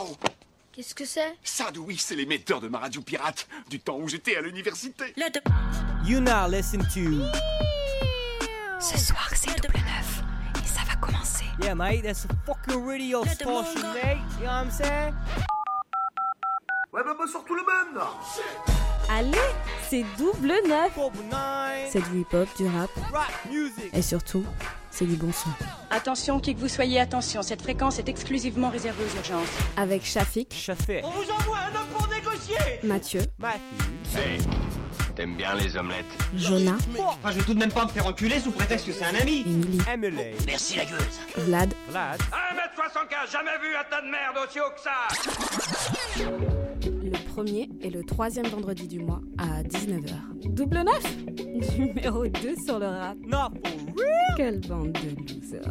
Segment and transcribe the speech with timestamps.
[0.00, 0.16] Waouh
[0.72, 1.36] Qu'est-ce que c'est?
[1.42, 5.14] Ça, oui, c'est l'émetteur de ma radio pirate du temps où j'étais à l'université.
[6.06, 7.26] You now listen to.
[8.80, 10.22] Ce soir, c'est double neuf.
[10.64, 11.44] Et ça va commencer.
[11.62, 14.18] Yeah, mate, that's a fucking radio station, mate.
[14.38, 15.14] You know what I'm saying?
[16.92, 18.02] Ouais, bah, bonsoir tout le monde
[19.10, 19.38] Allez,
[19.90, 20.92] c'est double neuf.
[21.90, 23.90] C'est du hip-hop, du rap Rap music.
[23.92, 24.44] et surtout,
[24.90, 25.50] c'est du bon son.
[25.90, 29.48] Attention, qui que vous soyez, attention, cette fréquence est exclusivement réservée aux urgences.
[29.76, 31.00] Avec Shafik, Chafé.
[31.04, 34.44] On vous envoie un homme pour négocier Mathieu, Matthew.
[35.16, 38.38] T'aimes bien les omelettes Jonah, Enfin, je vais tout de même pas me faire enculer
[38.40, 40.22] sous prétexte que c'est un ami Emily, Emily.
[40.46, 42.20] Merci la gueuse Vlad, Vlad.
[42.20, 45.08] 1m75, jamais vu un tas de merde aussi haut que ça
[47.30, 50.50] premier et le troisième vendredi du mois à 19h.
[50.52, 51.16] Double neuf
[51.78, 53.16] Numéro 2 sur le rap.
[53.24, 54.36] Not for real.
[54.36, 55.70] Quelle bande de losers.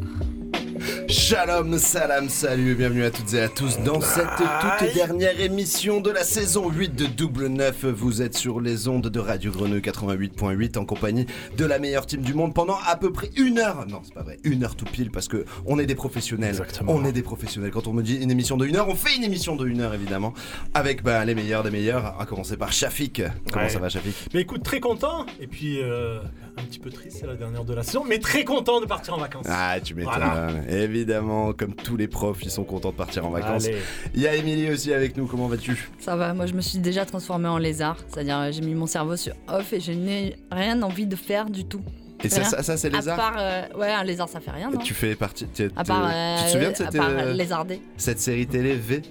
[1.08, 6.00] Shalom, salam, salut et bienvenue à toutes et à tous dans cette toute dernière émission
[6.00, 7.86] de la saison 8 de Double 9.
[7.86, 11.26] Vous êtes sur les ondes de Radio Grenouille 88.8 en compagnie
[11.58, 13.86] de la meilleure team du monde pendant à peu près une heure.
[13.88, 16.56] Non, c'est pas vrai, une heure tout pile parce que on est des professionnels.
[16.88, 17.72] On est des professionnels.
[17.72, 19.82] Quand on me dit une émission de une heure, on fait une émission de une
[19.82, 20.34] heure évidemment.
[20.74, 23.22] Avec bah, les meilleurs des meilleurs, à commencer par Shafik.
[23.52, 23.70] Comment Ouais.
[23.70, 24.16] ça va Shafik?
[24.34, 26.20] Mais écoute, très content, et puis euh,
[26.60, 29.14] un petit peu triste, c'est la dernière de la saison, mais très content de partir
[29.14, 29.46] en vacances.
[29.50, 30.14] Ah, tu m'étonnes.
[30.16, 30.50] Voilà.
[30.70, 33.66] Évidemment, comme tous les profs, ils sont contents de partir en vacances.
[33.66, 33.78] Allez.
[34.14, 35.26] Il y a Émilie aussi avec nous.
[35.28, 35.90] Comment vas-tu?
[36.00, 37.98] Ça va, moi je me suis déjà transformée en lézard.
[38.08, 41.50] C'est-à-dire, euh, j'ai mis mon cerveau sur off et je n'ai rien envie de faire
[41.50, 41.82] du tout.
[42.22, 43.38] Et ça, ça, ça, c'est les à part.
[43.40, 44.80] euh, ouais, un lézard ça fait rien, non?
[44.80, 45.48] Tu fais partie.
[45.54, 46.10] tu- À part.
[46.10, 47.82] tu- euh, tu te souviens de à cette, part euh, lézarder.
[47.96, 49.02] cette série télé V?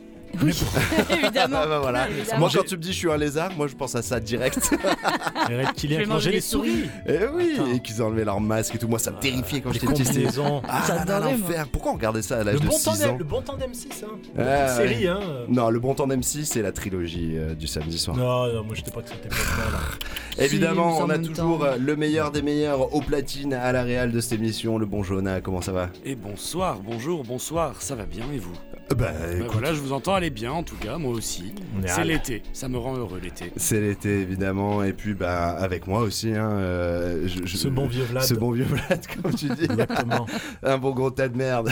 [0.43, 0.53] Oui,
[1.11, 1.59] évidemment.
[1.63, 2.09] Ah bah voilà.
[2.09, 2.39] Évidemment.
[2.41, 4.71] Moi, quand tu me dis je suis un lézard, moi je pense à ça direct.
[5.49, 6.85] Les reptiliens qui mangeaient les souris.
[7.07, 7.73] et oui, Attends.
[7.73, 8.87] et qu'ils ont enlevé leur masque et tout.
[8.89, 10.05] Moi, ça me terrifiait quand j'étais petit.
[10.05, 10.29] c'était-.
[10.69, 11.67] Ah, l'enfer.
[11.73, 14.05] Pourquoi on regardait ça à l'âge de bon, 6 temps ans le bon temps d'M6,
[14.05, 14.09] hein.
[14.37, 15.21] Une série, hein.
[15.49, 18.17] Non, le bon temps d'M6, c'est la trilogie euh, du samedi soir.
[18.17, 19.71] Non, non, moi j'étais pas cette époque-là.
[19.73, 20.45] là.
[20.45, 21.65] Évidemment, Si, on a toujours temps.
[21.67, 25.03] euh, le meilleur des meilleurs au platine à la réal de cette émission, le bon
[25.03, 25.41] Jonah.
[25.41, 25.89] Comment ça va?
[26.05, 28.53] Et bonsoir, bonjour, bonsoir, ça va bien et vous?
[28.91, 31.53] Bah, Bah écoute, voilà, je vous entends aller bien en tout cas, moi aussi.
[31.87, 33.53] C'est l'été, ça me rend heureux l'été.
[33.57, 36.33] C'est l'été évidemment, et puis bah avec moi aussi.
[36.35, 38.23] Hein, euh, je- je- Ce bon vieux Vlad.
[38.25, 39.65] Ce bon vieux Vlad, comme tu dis.
[39.65, 40.27] Exactement.
[40.63, 41.71] Un bon gros tas de merde.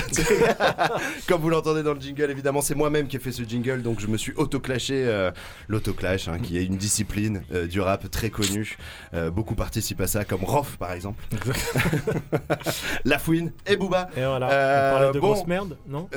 [1.27, 3.99] comme vous l'entendez dans le jingle, évidemment, c'est moi-même qui ai fait ce jingle, donc
[3.99, 5.05] je me suis auto-clashé.
[5.07, 5.31] euh,
[5.69, 8.77] L'autoclash, hein, qui est une discipline euh, du rap très connue.
[9.15, 11.25] Euh, beaucoup participent à ça, comme Rof par exemple.
[13.05, 14.09] La Fouine et Booba.
[14.17, 15.33] Et voilà, Euh, on parlait de bon.
[15.33, 16.09] grosse merde, non?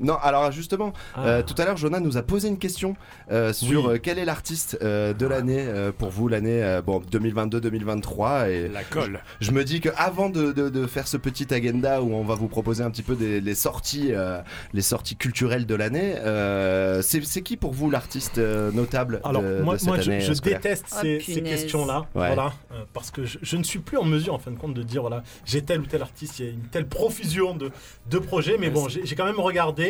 [0.00, 1.26] Non, alors justement, Ah.
[1.26, 2.96] euh, tout à l'heure, Jonah nous a posé une question
[3.30, 3.94] euh, sur Oui.
[3.94, 8.48] euh, quel est l'artiste euh, de l'année euh, pour vous, l'année euh, bon, 2022-2023.
[8.50, 9.20] Et La colle.
[9.40, 12.48] je me dis qu'avant de, de, de faire ce petit agenda où on va vous
[12.48, 14.40] proposer un petit peu des, les, sorties, euh,
[14.72, 19.60] les sorties culturelles de l'année, euh, c'est qui pour vous l'artiste euh, notable Alors, de,
[19.62, 22.00] moi, de cette moi je, année je scolaire déteste Oh, ces, questions-là.
[22.14, 22.26] Ouais.
[22.34, 24.74] Voilà, euh, parce que je, je ne suis plus en mesure, en fin de compte,
[24.74, 27.70] de dire voilà, j'ai tel ou tel artiste, il y a une telle profusion de,
[28.10, 29.81] de projets, mais Ouais, bon, j'ai quand même regardé.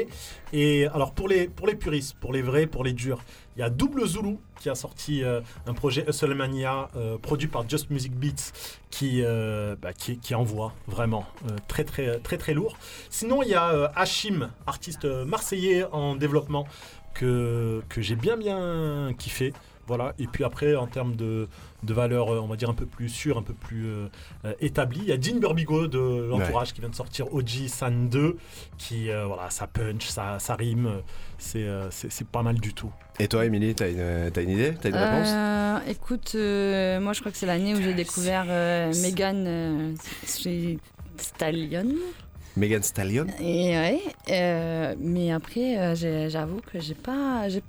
[0.53, 3.23] Et alors, pour les, pour les puristes, pour les vrais, pour les durs,
[3.57, 7.49] il y a Double Zulu qui a sorti euh, un projet Hustle Mania euh, produit
[7.49, 8.53] par Just Music Beats
[8.91, 11.27] qui, euh, bah, qui, envoie vraiment
[11.69, 12.77] très, très, très, très lourd.
[13.11, 16.67] Sinon, il y a Hachim, artiste marseillais en développement
[17.15, 19.53] que, que j'ai bien, bien kiffé.
[19.89, 21.49] Voilà, et puis après, en termes de,
[21.83, 24.07] de valeur, euh, on va dire un peu plus sûre, un peu plus euh,
[24.45, 28.09] euh, établie, il y a Dean Burbigo de l'entourage qui vient de sortir OG San
[28.09, 28.37] 2,
[28.79, 30.89] qui, euh, voilà, ça punch, ça, ça rime,
[31.39, 32.93] c'est euh, c'est c'est pas mal du tout.
[33.19, 34.75] Et toi, Émilie, t'as une, t'as une idée?
[34.81, 35.29] T'as une réponse?
[35.33, 39.95] Euh, écoute, euh, moi je crois que c'est l'année où j'ai découvert euh, Megan euh,
[40.27, 40.79] chez
[41.19, 41.87] Stallion.
[42.57, 43.27] Megan Stallion?
[43.41, 44.01] Et ouais,
[44.31, 47.49] euh, mais après, euh, j'ai- j'avoue que j'ai pas.
[47.49, 47.63] J'ai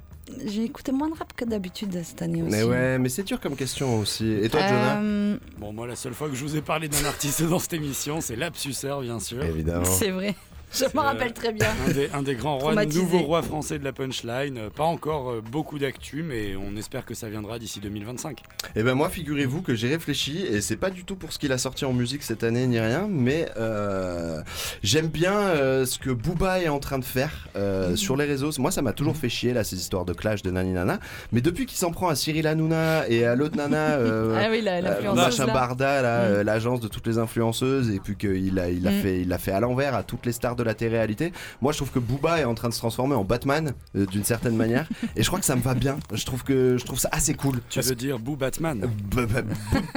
[0.45, 2.51] j'ai écouté moins de rap que d'habitude cette année aussi.
[2.51, 4.31] Mais ouais, mais c'est dur comme question aussi.
[4.41, 7.03] Et toi, Jonah Euh, Bon, moi, la seule fois que je vous ai parlé d'un
[7.05, 9.43] artiste dans cette émission, c'est Lapsuseur, bien sûr.
[9.43, 9.85] Évidemment.
[9.85, 10.35] C'est vrai.
[10.73, 11.67] Je C'est, me euh, rappelle très bien.
[11.87, 14.69] Un des, un des grands rois, nouveau roi français de la punchline.
[14.75, 18.39] Pas encore euh, beaucoup d'actu, mais on espère que ça viendra d'ici 2025.
[18.75, 21.51] Eh ben moi, figurez-vous que j'ai réfléchi et c'est pas du tout pour ce qu'il
[21.51, 24.41] a sorti en musique cette année ni rien, mais euh,
[24.81, 28.49] j'aime bien euh, ce que Booba est en train de faire euh, sur les réseaux.
[28.57, 30.99] Moi, ça m'a toujours fait chier là ces histoires de clash de nani nana,
[31.31, 34.61] mais depuis qu'il s'en prend à Cyril Hanouna et à l'autre nana, euh, ah oui,
[34.61, 35.45] l'influenceuse.
[35.53, 36.41] Barda, Mm.
[36.41, 39.01] l'agence de toutes les influenceuses, et puis qu'il a, il a Mm.
[39.01, 41.31] fait, il fait à l'envers à toutes les stars de de la télé-réalité.
[41.61, 44.23] Moi, je trouve que Booba est en train de se transformer en Batman euh, d'une
[44.23, 45.97] certaine manière, et je crois que ça me va bien.
[46.13, 47.59] Je trouve que je trouve ça assez cool.
[47.69, 49.43] Tu veux dire Boo Batman b-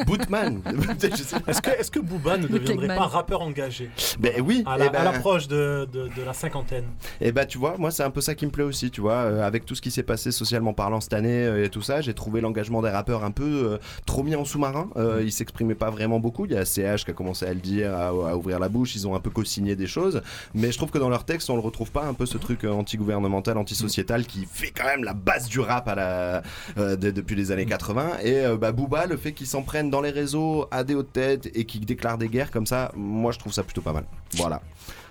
[0.07, 0.61] Bootman.
[1.47, 4.63] Est-ce que, est-ce que Booba ne deviendrait pas rappeur engagé Ben oui.
[4.67, 6.85] à eh ben- l'approche de, de- de la cinquantaine
[7.21, 9.15] Et bah tu vois, moi c'est un peu ça qui me plaît aussi, tu vois,
[9.15, 12.01] euh, avec tout ce qui s'est passé socialement parlant cette année euh, et tout ça,
[12.01, 14.89] j'ai trouvé l'engagement des rappeurs un peu euh, trop mis en sous-marin.
[14.97, 16.47] Euh, ils s'exprimaient pas vraiment beaucoup.
[16.47, 18.95] Il y a CH qui a commencé à le dire, à, à ouvrir la bouche.
[18.97, 20.23] Ils ont un peu co-signé des choses,
[20.57, 22.65] mais je trouve que dans leur texte, on le retrouve pas un peu ce truc
[22.65, 26.41] euh, anti-gouvernemental, anti-sociétal qui fait quand même la base du rap euh,
[26.77, 28.19] de- depuis les années 80.
[28.25, 31.13] Et euh, bah Booba, le fait qu'ils s'en prennent dans les réseaux à des hautes
[31.13, 34.05] têtes et qu'ils déclarent des guerres comme ça, moi je trouve ça plutôt pas mal.
[34.35, 34.63] Voilà.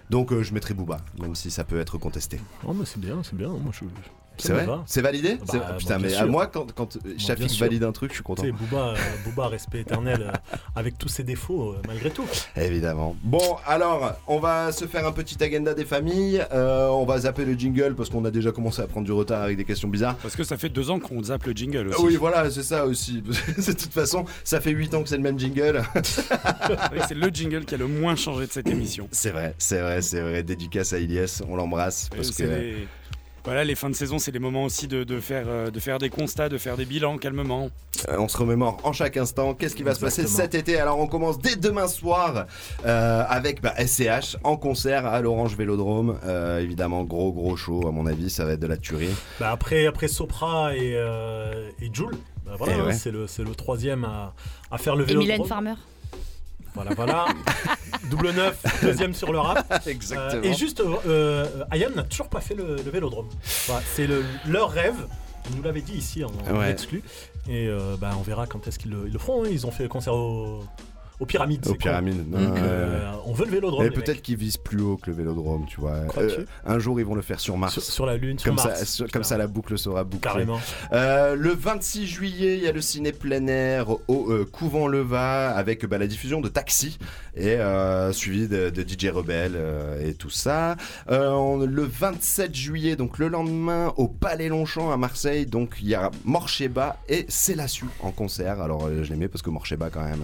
[0.10, 2.40] Donc je mettrai Booba, même si ça peut être contesté.
[2.68, 3.50] Oh, mais c'est bien, c'est bien.
[3.50, 3.86] Moi, je.
[4.38, 6.22] C'est vrai C'est validé Bah, bah, Putain, mais sûr.
[6.22, 8.44] à moi, quand, quand Shafik valide un truc, je suis content.
[8.44, 8.96] Tu sais, Booba, euh,
[9.26, 12.26] Booba, respect éternel, euh, avec tous ses défauts, euh, malgré tout.
[12.56, 13.16] Évidemment.
[13.24, 16.44] Bon, alors, on va se faire un petit agenda des familles.
[16.52, 19.42] Euh, on va zapper le jingle parce qu'on a déjà commencé à prendre du retard
[19.42, 20.16] avec des questions bizarres.
[20.18, 22.02] Parce que ça fait deux ans qu'on zappe le jingle aussi.
[22.02, 23.22] Oui, voilà, c'est ça aussi.
[23.22, 25.82] de toute façon, ça fait 8 ans que c'est le même jingle.
[26.92, 29.08] Oui, c'est le jingle qui a le moins changé de cette émission.
[29.12, 30.44] C'est vrai, c'est vrai, c'est vrai.
[30.44, 32.10] Dédicace à Ilias, on l'embrasse.
[32.16, 32.44] Parce que.
[32.44, 32.88] les-
[33.46, 36.00] Voilà, les fins de saison, c'est les moments aussi de, de faire, euh, de faire
[36.00, 37.70] des constats, de faire des bilans calmement.
[38.10, 40.80] Euh, on se remémore en chaque instant qu'est-ce qui va se passer cet été?
[40.80, 42.48] Alors on commence dès demain soir
[42.86, 46.18] euh, avec bah, SCH en concert à l'Orange Vélodrome.
[46.26, 49.14] Euh, évidemment, gros gros show à mon avis, ça va être de la tuerie.
[49.40, 52.94] Bah, après, après Sopra et, euh, et Joule, bah, voilà, hein, ouais.
[52.94, 54.34] c'est le, c'est le troisième à,
[54.72, 55.20] à faire le Et vélo.
[55.22, 55.76] Mylène Farmer.
[56.76, 57.26] Voilà, voilà.
[58.12, 59.82] Double neuf, deuxième sur le rap.
[59.88, 60.42] Exactement.
[60.44, 63.30] Euh, et juste, euh, euh, Ayam n'a toujours pas fait le, le vélodrome.
[63.68, 64.96] Voilà, c'est le- leur rêve.
[65.50, 66.72] Ils nous l'avaient dit ici en, en Ouais.
[66.72, 67.02] exclu.
[67.48, 69.44] Et euh, bah, on verra quand est-ce qu'ils le, le feront.
[69.46, 69.48] hein.
[69.52, 70.64] Ils ont fait le concert au,
[71.20, 71.66] aux pyramides.
[71.68, 72.30] Aux pyramides.
[72.30, 73.86] Donc, euh, on veut le vélodrome.
[73.86, 76.02] Et peut-être qu'ils visent plus haut que le Vélodrome, tu vois.
[76.18, 77.74] Euh, un jour, ils vont le faire sur Mars.
[77.74, 78.80] sur, sur la Lune, sur comme, Mars.
[78.80, 80.20] ça, sur- comme ça, la boucle sera bouclée.
[80.32, 80.60] Carrément.
[80.94, 85.86] Euh, le 26 juillet, il y a le ciné plein air au Couvent Leva avec
[85.86, 86.98] bah, la diffusion de Taxi
[87.36, 87.58] et
[88.12, 90.76] suivi de, de DJ Rebelle euh, et tout ça.
[91.10, 95.96] On- le 27 juillet, donc le lendemain, au Palais Longchamp à Marseille, donc il y
[95.96, 98.62] a Morcheba et Célassu en concert.
[98.62, 100.22] Alors je l'aimais parce que Morcheba quand même.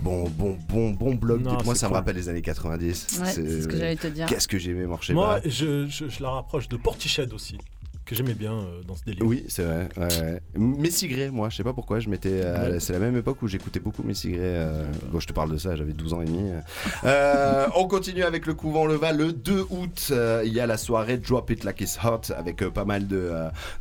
[0.00, 1.42] Bon, bon, bon, bon blog.
[1.42, 3.18] Non, Moi, ça me rappelle les années 90.
[3.20, 4.26] Ouais, c'est ce que j'allais te dire.
[4.26, 5.14] Qu'est-ce que j'aimais Morcheba.
[5.14, 7.56] Moi, je, je- je la rapproche de Portiched aussi,
[8.04, 9.24] que j'aimais bien euh, dans ce délire.
[9.24, 9.88] Oui, c'est vrai.
[9.96, 10.40] Ouais, ouais.
[10.56, 12.30] Messigré, moi, je sais pas pourquoi, je m'étais.
[12.32, 12.80] euh, Ouais.
[12.80, 14.40] C'est la même époque où j'écoutais beaucoup Messigré.
[14.42, 16.50] euh, Bon, je te parle de ça, j'avais 12 ans et demi.
[17.76, 19.12] On continue avec le couvent Leva.
[19.12, 20.12] Le 2 août,
[20.44, 23.30] il y a la soirée Drop It Like It's Hot avec pas mal de,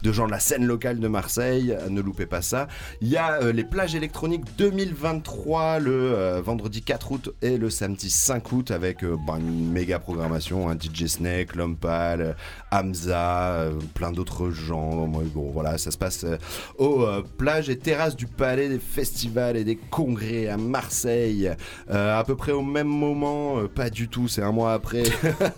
[0.01, 1.75] de gens de la scène locale de Marseille.
[1.89, 2.67] Ne loupez pas ça.
[3.01, 8.51] Il y a les plages électroniques 2023 le vendredi 4 août et le samedi 5
[8.51, 10.69] août avec bah, une méga programmation.
[10.69, 12.33] hein, DJ Snake, euh,
[12.71, 15.07] Hamza, plein d'autres gens.
[15.07, 16.37] Moi, Bon, voilà, ça se passe euh,
[16.77, 21.51] aux euh, plages et terrasses du Palais des festivals et des congrès à Marseille.
[21.89, 25.03] Euh, à peu près au même moment, euh, pas du tout, c'est un mois après.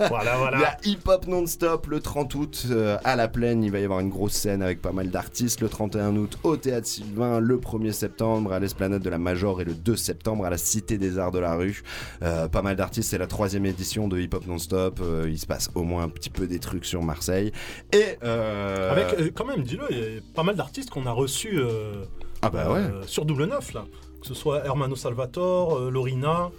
[0.09, 0.57] Voilà, voilà.
[0.57, 3.63] Il y a Hip Hop Non-Stop le 30 août euh, à la plaine.
[3.63, 5.61] Il va y avoir une grosse scène avec pas mal d'artistes.
[5.61, 7.39] Le 31 août au Théâtre Sylvain.
[7.39, 9.61] Le 1er septembre à l'Esplanade de la Major.
[9.61, 11.83] Et le 2 septembre à la Cité des Arts de la Rue.
[12.19, 13.09] Pas mal d'artistes.
[13.09, 15.01] C'est la troisième édition de Hip Hop Non-Stop.
[15.27, 17.51] Il se passe au moins un petit peu des trucs sur Marseille.
[17.91, 18.17] Et.
[18.45, 21.59] Euh, Avec, euh, quand même, dis-le, il y a pas mal d'artistes qu'on a reçus
[21.59, 22.05] euh,
[22.41, 22.83] Ah bah ouais.
[23.07, 23.85] sur Double Neuf, là.
[24.21, 26.49] Que ce soit Hermano Salvatore, Lorina,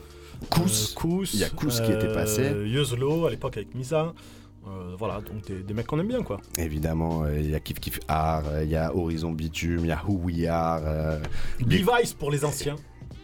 [0.50, 0.92] Kous.
[0.94, 2.52] Kous, Il y a Kous qui était passé.
[2.64, 4.12] Yuzlo, à l'époque avec Misa.
[4.66, 6.40] Euh, voilà, donc des, des mecs qu'on aime bien, quoi.
[6.58, 9.86] Évidemment, euh, il y a Kif Kif Art, euh, il y a Horizon Bitume, il
[9.86, 10.80] y a Who We Are.
[11.60, 12.74] Levi's pour les anciens.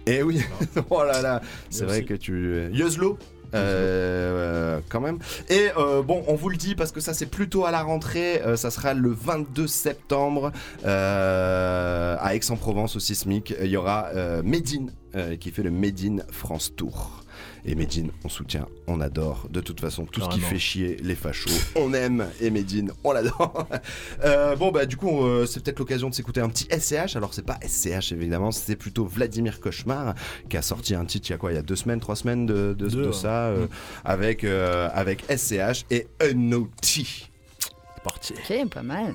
[0.07, 0.41] Eh oui,
[0.91, 2.69] oh là là, c'est vrai que tu.
[2.73, 3.19] Yuzlo
[3.55, 5.19] euh, quand même.
[5.49, 8.41] Et euh, bon, on vous le dit parce que ça c'est plutôt à la rentrée.
[8.43, 10.53] euh, ça sera le 22 septembre
[10.85, 13.55] à Aix-en-Provence au Sismic.
[13.61, 14.11] Il y aura
[14.45, 14.93] Medine
[15.41, 17.22] qui fait le Medine France Tour.
[17.65, 19.47] Et Medine, on soutient, on adore.
[19.49, 22.27] De toute façon, tout ce qui fait chier les fachos, on aime.
[22.41, 23.67] Et Medine, on l'adore.
[24.25, 27.17] Euh, bon, bah, du coup, euh, c'est peut-être l'occasion de s'écouter un petit SCH.
[27.17, 30.15] Alors, c'est pas SCH, évidemment, c'est plutôt Vladimir Cauchemar
[30.49, 31.53] qui a sorti un titre il y a quoi?
[31.53, 33.13] Il y a deux semaines, trois semaines de, de, Deux, de ouais.
[33.13, 33.67] ça, euh,
[34.05, 37.31] avec, euh, avec SCH et Unoti.
[37.59, 38.35] C'est parti.
[38.35, 39.15] Ok, pas mal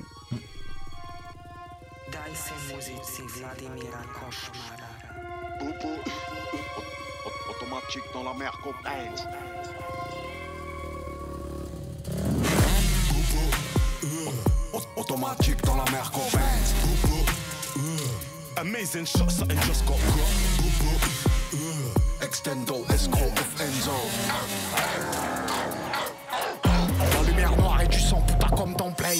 [7.68, 9.26] automatique dans la mer complète.
[14.96, 16.74] Automatique dans la mer complète.
[18.56, 20.28] Amazing shot, something just got caught.
[22.22, 23.92] Extendo, escroc of Enzo.
[27.14, 29.18] La lumière noire et du sang, putain comme ton play.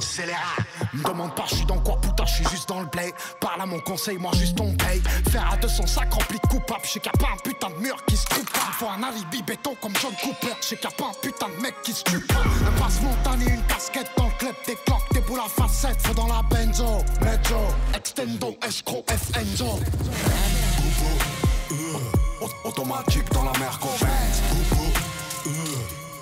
[0.00, 0.65] Scélérat.
[0.92, 3.12] Me demande pas, je suis dans quoi, putain, je suis juste dans le blé.
[3.40, 5.02] Parle à mon conseil, moi juste on paye.
[5.30, 7.76] Faire à 200 sacs remplis de coupables, je sais qu'il a pas un putain de
[7.76, 8.72] mur qui se trouve pas.
[8.78, 11.62] Faut un alibi béton comme John Cooper, je sais qu'il a pas un putain de
[11.62, 12.34] mec qui se tue pas.
[12.66, 16.14] Un passe montagne, une casquette dans le club, des cloques, des boules à facettes, faut
[16.14, 17.04] dans la benzo.
[17.20, 17.60] Mezzo,
[17.94, 19.80] extendo, escroc, FNzo.
[22.64, 24.06] Automatique dans la mer, copain.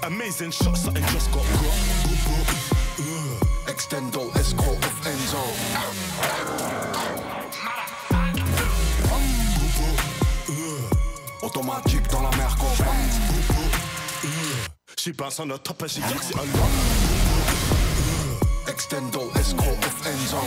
[0.03, 2.84] Amazing shot, something just got.
[3.85, 5.45] Extendo, escroc, FNzo.
[11.43, 12.49] Automatique dans la mer.
[14.97, 16.71] She bounce on the top and she gets it along.
[18.65, 20.41] Extendo, escroc, FNzo.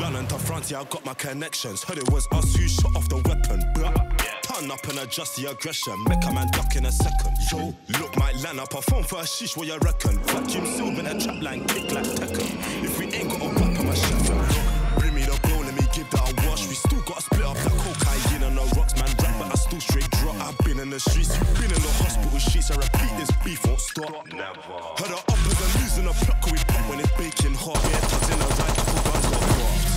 [0.00, 1.84] London to France, yeah, I got my connections.
[1.84, 4.19] Heard it was us who shot off the weapon.
[4.60, 4.70] Blah.
[4.70, 5.94] Turn up and adjust the aggression.
[6.08, 7.36] Make a man duck in a second.
[7.50, 10.18] Yo, look, my line up a phone for a sheesh, what you reckon?
[10.24, 12.84] Vacuum seal in a trap line, kick like Tekken.
[12.84, 14.98] If we ain't got a back, I'm a chef.
[14.98, 16.68] Bring me the blow, let me give that a wash.
[16.68, 19.08] We still got to split up like cocaine on the rocks, man.
[19.22, 20.36] Rap, but I still straight drop.
[20.36, 22.70] I've been in the streets, you've been in the hospital sheets.
[22.70, 24.12] I repeat, this beef won't stop.
[24.28, 24.60] Never.
[25.00, 27.80] Heard the uppers are losing a pluck, we pop when it's baking hot.
[27.80, 29.88] Yeah, tucked in a right, couple guns got dropped.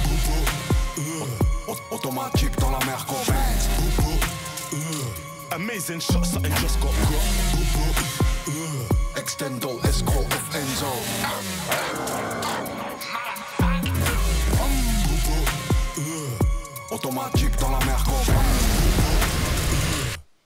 [1.91, 3.72] Automatique dans la mer, copain.
[5.55, 7.21] Amazing shot, something just got got.
[9.15, 10.91] Extendo, escroc, FNzo.
[16.89, 18.33] Automatique dans la mer, copain.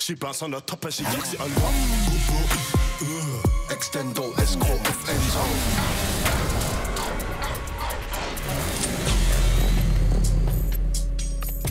[0.02, 1.40] She bounce on the top and she gets it
[4.42, 5.44] escroc, FNzo.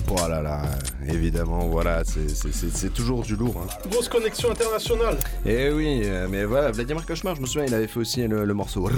[0.07, 3.57] Voilà, là, évidemment, voilà, c'est- toujours du lourd.
[3.63, 3.89] hein.
[3.91, 5.17] Grosse connexion internationale.
[5.45, 8.45] Et oui, euh, mais voilà, Vladimir Cauchemar, je me souviens, il avait fait aussi le,
[8.45, 8.89] le morceau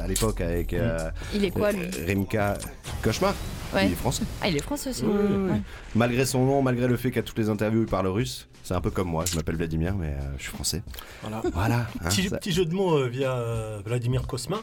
[0.00, 0.72] à l'époque avec.
[0.72, 1.86] euh, Il est quoi, lui?
[2.06, 2.58] Rimka.
[3.02, 3.34] Cauchemar
[3.74, 3.86] Ouais.
[3.86, 4.22] Il est français.
[4.40, 5.02] Ah, il est français aussi.
[5.04, 5.50] Oui, oui, oui.
[5.50, 5.60] Ouais.
[5.96, 8.80] Malgré son nom, malgré le fait qu'à toutes les interviews il parle russe, c'est un
[8.80, 10.82] peu comme moi, je m'appelle Vladimir, mais euh, je suis français.
[11.22, 11.42] Voilà.
[11.52, 11.76] Voilà.
[12.00, 14.58] hein, petit, ça- petit jeu de mots euh, via euh, Vladimir Kosma,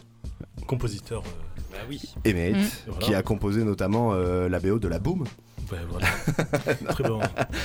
[0.68, 1.22] compositeur.
[1.26, 2.02] euh, Bah oui.
[2.24, 2.68] Émérite, Mm.
[2.88, 3.06] Voilà.
[3.06, 5.26] qui a composé notamment euh, la BO de la Boom.
[5.72, 6.08] Ouais, voilà.
[6.90, 7.20] Très bon.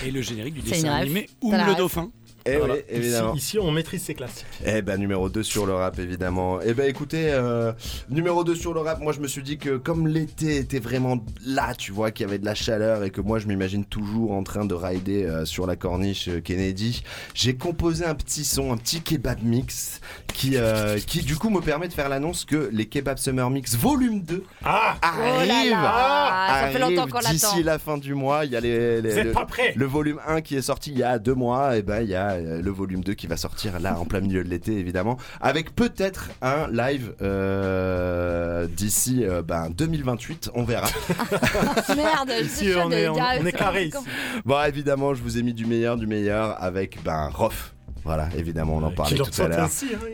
[0.05, 2.11] Et le générique du dessin animé ou T'as la le dauphin.
[2.55, 2.75] Eh Voilà.
[2.75, 3.35] oui, évidemment.
[3.35, 4.47] Ici, ici, on maîtrise ses classiques.
[4.65, 6.59] Eh ben numéro 2 sur le rap évidemment.
[6.65, 7.73] Eh ben écoutez, euh,
[8.11, 11.19] numéro 2 sur le rap, moi je me suis dit que comme l'été était vraiment
[11.47, 14.33] là, tu vois, qu'il y avait de la chaleur et que moi je m'imagine toujours
[14.33, 17.03] en train de rider euh, sur la corniche euh, Kennedy,
[17.35, 20.01] j'ai composé un petit son, un petit kebab mix
[20.35, 23.75] qui, euh, qui du coup me permet de faire l'annonce que les kebab summer mix
[23.77, 27.31] volume 2 Ah Oh là arrivent là, ça fait longtemps arrive qu'on l'attend.
[27.33, 28.45] d'ici la fin du mois.
[28.45, 30.63] Il y a les, les- Vous êtes le, pas prêts le volume 1 qui est
[30.63, 31.77] sorti il y a deux mois.
[31.77, 34.21] Et ben il y a euh, le volume 2 qui va sortir là en plein
[34.21, 40.51] milieu de l'été évidemment, avec peut-être un live euh, d'ici euh, ben, 2028.
[40.55, 40.89] On verra.
[41.97, 43.99] Merde, je Ici, suis on est, on, on est carré ici.
[44.45, 47.75] bon évidemment, je vous ai mis du meilleur, du meilleur avec ben Rof.
[48.05, 49.61] Voilà, évidemment, on en parlait tout à l'heure.
[49.65, 49.69] hein.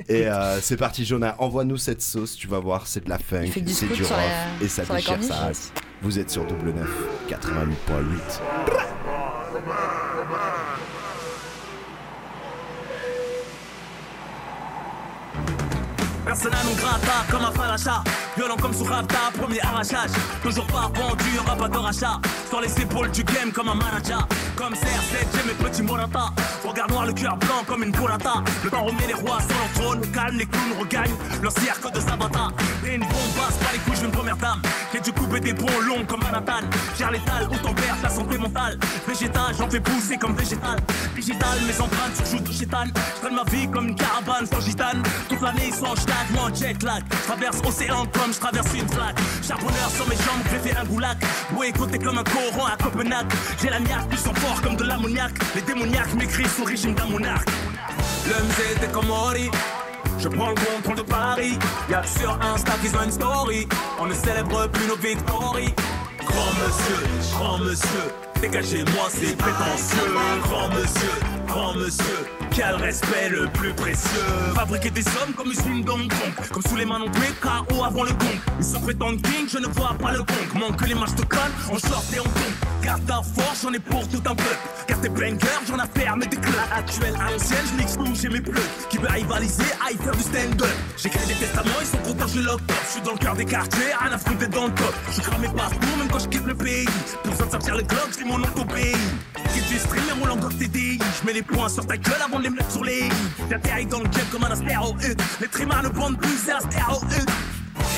[0.09, 1.37] Et euh, c'est parti, Jonah.
[1.39, 2.35] Envoie-nous cette sauce.
[2.35, 5.73] Tu vas voir, c'est de la funk, c'est du rock la- et ça déchire race.
[6.03, 6.89] Vous êtes sur double 9,
[7.29, 8.41] 88.8.
[16.35, 18.03] Personnel non grata comme un falacha
[18.37, 20.11] Violent comme sur Rapta, premier arrachage.
[20.43, 22.21] Toujours pas vendu, aura pas de rachat.
[22.49, 24.27] Sur les épaules du game comme un manager.
[24.57, 26.33] Comme CR7, j'ai mes petits Morata.
[26.65, 29.73] Regard noir, le cœur blanc comme une polata Le temps remet les rois sur leur
[29.75, 32.49] trône Calme, les clowns regagnent leur cirque de Sabata.
[32.85, 34.61] Et une bombe basse, pas les couilles, je veux une première dame
[35.25, 36.67] couper des ponts longs comme Manhattan
[36.97, 38.79] Gère l'étal, autant perdre la santé mentale.
[39.07, 40.79] Végétal, j'en fais pousser comme végétal.
[41.15, 45.03] Digital, mes empreintes sur joue de chétane Je ma vie comme une caravane sans gitane.
[45.29, 47.03] Toute l'année sans schlag, moi jet lag.
[47.27, 51.17] Traverse océan comme je traverse une flaque Charbonneur sur mes jambes, greffé un goulag
[51.57, 53.33] Ouais, écoutez comme un coran à Copenhague.
[53.63, 57.07] J'ai la niaque, plus en fort comme de l'ammoniaque Les démoniaques m'écrivent sous régime d'un
[57.07, 57.49] monarque.
[58.27, 59.51] Le musée des Comori
[60.19, 61.59] je prends le contrôle de Paris
[61.91, 63.69] Y'a sur Insta qu'ils ont une story.
[64.01, 65.75] On ne célèbre plus nos victories.
[66.27, 70.15] Grand monsieur, grand monsieur Dégagez-moi ces prétentieux.
[70.43, 75.85] Grand monsieur, grand monsieur Quel respect le plus précieux Fabriquer des hommes comme une swing
[75.85, 79.49] dong dong Comme sous les mains non KO avant le gong Ils se prétendent king,
[79.49, 82.19] je ne vois pas le gong Manque que les matchs de conne, en short et
[82.19, 84.59] en gong Garde ta force, j'en ai pour tout un peuple
[84.89, 88.41] Garde tes bangers, j'en ai fermé des clubs Actuel à ancienne, je tout, j'ai mes
[88.41, 90.69] bleus qui veulent rivaliser, y faire du stand-up.
[90.97, 92.61] J'écris des testaments, ils sont contents, je lock.
[92.87, 94.95] Je suis dans le cœur des quartiers, rien à dans le top.
[95.11, 96.87] Je cramé partout, même quand je quitte le pays.
[97.23, 98.97] Plus besoin de sortir le glock, dis mon nom au pays.
[99.53, 100.99] Quitte du stream et en glock TDI.
[100.99, 103.09] Je mets les points sur ta gueule avant de les mettre sur les.
[103.51, 105.21] J'atterris dans le game comme un astéroïde.
[105.41, 107.31] Les trimards ne bandent plus, c'est astéroïde.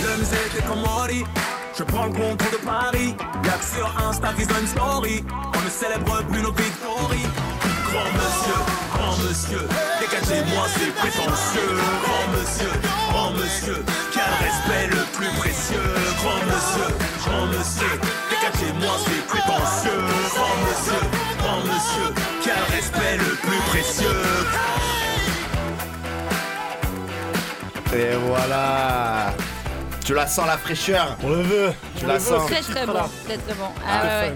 [0.02, 1.24] Le musique est comme Mori.
[1.78, 3.14] Je prends le contrôle de Paris.
[3.44, 5.24] Y'a que sur Insta une story.
[5.30, 7.28] On ne célèbre plus nos victories.
[7.86, 8.60] Grand monsieur,
[8.94, 9.68] grand monsieur,
[10.00, 11.76] dégagez-moi ces prétentieux.
[12.02, 12.72] Grand monsieur,
[13.10, 15.90] grand monsieur, quel respect le plus précieux.
[16.18, 18.00] Grand monsieur, grand monsieur,
[27.94, 29.32] Et voilà.
[30.04, 31.16] Tu la sens la fraîcheur.
[31.22, 31.72] On le veut.
[31.98, 32.46] Tu la sens.
[32.50, 32.92] Très très bon,
[33.24, 33.68] très très bon.
[33.86, 34.34] Ah ouais, ouais.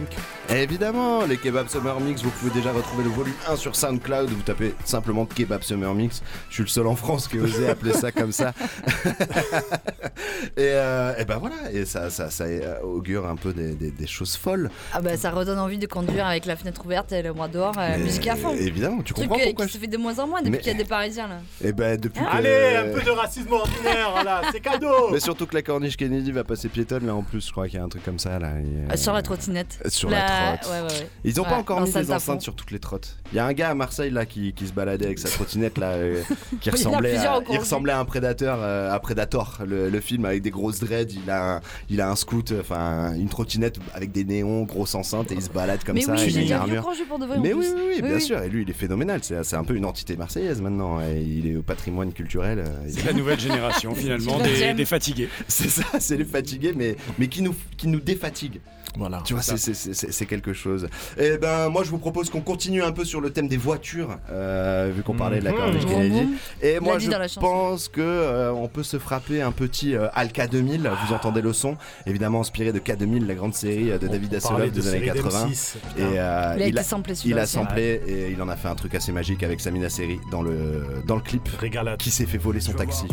[0.54, 4.30] Évidemment, les Kebab Summer Mix, vous pouvez déjà retrouver le volume 1 sur SoundCloud.
[4.30, 6.22] Vous tapez simplement Kebab Summer Mix.
[6.48, 8.52] Je suis le seul en France qui a osé appeler ça comme ça.
[10.56, 12.44] et, euh, et ben voilà, et ça, ça, ça
[12.82, 14.70] augure un peu des, des- des choses folles.
[14.92, 17.74] Ah bah ça redonne envie de conduire avec la fenêtre ouverte et le mois dehors,
[17.78, 18.52] euh, musique à fond.
[18.54, 19.76] Évidemment, tu Truc comprends euh, pourquoi qui je...
[19.78, 21.38] se fait de moins en moins depuis Mais- qu'il y a des Parisiens là.
[21.62, 25.46] Et ben depuis que- Allez, un peu de racisme ordinaire, là, c'est cadeau Mais surtout
[25.46, 27.84] que la corniche Kennedy va passer piétonne, là en plus, je crois qu'il y a
[27.84, 28.48] un truc comme ça là.
[28.56, 29.78] Euh, sur la trottinette.
[29.88, 30.39] Sur la trotte.
[30.52, 31.08] Ouais, ouais, ouais.
[31.24, 33.16] Ils ont Ouais, pas encore mis des enceintes sur toutes les trottes.
[33.32, 35.78] Il y a un gars à Marseille là qui, qui se baladait avec sa trottinette
[35.78, 36.22] là, euh,
[36.60, 40.24] qui Il ressemblait, à, il ressemblait à un prédateur, euh, à Predator, le, le film
[40.24, 41.12] avec des grosses dreads.
[41.24, 45.30] Il a, un, il a un scoot, enfin une trottinette avec des néons, grosse enceinte
[45.32, 46.12] et il se balade comme Mais ça.
[46.12, 46.88] oui, j'ai une armure.
[47.08, 47.38] Pour de vrai.
[47.40, 48.42] Mais oui, oui, oui, bien sûr.
[48.42, 49.20] Et lui, il est phénoménal.
[49.22, 51.00] C'est c'est un peu une entité marseillaise maintenant.
[51.00, 52.58] Et il est au patrimoine culturel.
[52.60, 54.38] euh, C'est la nouvelle génération finalement
[54.76, 55.28] des, fatigués.
[55.48, 58.60] C'est ça, c'est les fatigués, mais, mais qui, nous, qui nous défatiguent.
[58.96, 59.20] Voilà.
[59.24, 60.88] Tu vois, c'est- quelque chose.
[61.18, 64.18] Et ben, moi, je vous propose qu'on continue un peu sur le thème des voitures,
[64.30, 65.56] euh, vu qu'on parlait de la Mhm.
[65.56, 66.28] corniche Vroom, Kennedy.
[66.62, 70.90] Et moi, je pense que euh, on peut se frapper un petit euh, Alka 2000.
[71.06, 74.60] Vous entendez le son, évidemment inspiré de K2000, la grande série euh, de David Hasselhoff
[74.60, 75.46] de des années série 80.
[75.46, 78.48] d'M6, Et euh, Il a il été a, samplé il a samplé et il en
[78.48, 81.48] a fait un truc assez magique avec Samina Seri dans le dans le clip.
[81.58, 81.98] Régalade.
[81.98, 83.04] Qui s'est fait voler son taxi.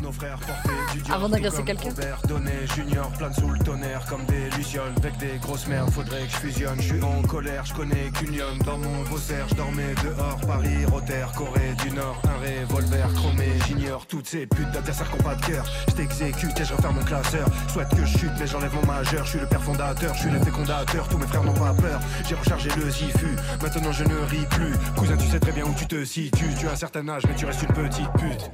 [1.11, 1.89] Avant d'agresser quelqu'un.
[2.27, 5.91] Donné junior, plein de sous le tonnerre comme des lucioles avec des grosses merdes.
[5.91, 6.75] Faudrait que je fusionne.
[6.79, 9.45] Je suis en colère, je connais qu'une dans mon Vaussaire.
[9.49, 12.21] Je dormais dehors, Paris, Rotter, Corée du Nord.
[12.25, 15.65] Un revolver chromé, j'ignore toutes ces putes d'adversaires qui pas de cœur.
[15.87, 17.47] Je t'exécute et je referme mon classeur.
[17.71, 19.25] Souhaite que je chute, mais j'enlève mon majeur.
[19.25, 21.07] Je suis le père fondateur, je suis le fécondateur.
[21.07, 21.99] Tous mes frères n'ont pas peur.
[22.27, 24.73] J'ai rechargé le zifu, maintenant je ne ris plus.
[24.95, 26.53] Cousin, tu sais très bien où tu te situes.
[26.59, 28.51] Tu as un certain âge, mais tu restes une petite pute.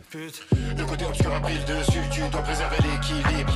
[0.78, 2.00] Le côté obscur a pris dessus.
[2.12, 3.54] Tu dois préserver l'équilibre.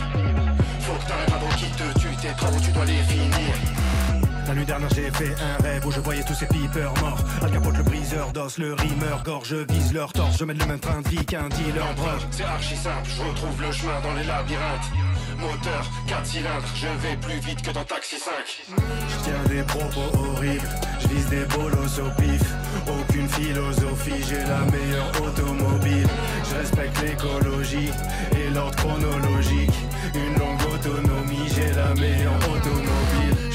[1.08, 2.16] Que t'arrêtes avant qu'il te tue.
[2.18, 4.17] Tes travaux, tu dois les finir.
[4.48, 7.20] La nuit dernière j'ai fait un rêve où je voyais tous ces pipeurs morts.
[7.44, 10.66] Al Capote le briseur d'os, le rimeur gorge, je vise leur torse Je mène le
[10.66, 14.14] même train de vie qu'un dealer drogue C'est archi simple, je retrouve le chemin dans
[14.14, 14.90] les labyrinthes.
[15.38, 18.32] Moteur, 4 cylindres, je vais plus vite que dans Taxi 5
[18.70, 20.70] Je tiens des propos horribles,
[21.02, 22.42] je vise des bolos au pif.
[22.88, 26.08] Aucune philosophie, j'ai la meilleure automobile.
[26.50, 27.92] Je respecte l'écologie
[28.32, 29.74] et l'ordre chronologique.
[30.16, 32.87] Une longue autonomie, j'ai la meilleure automobile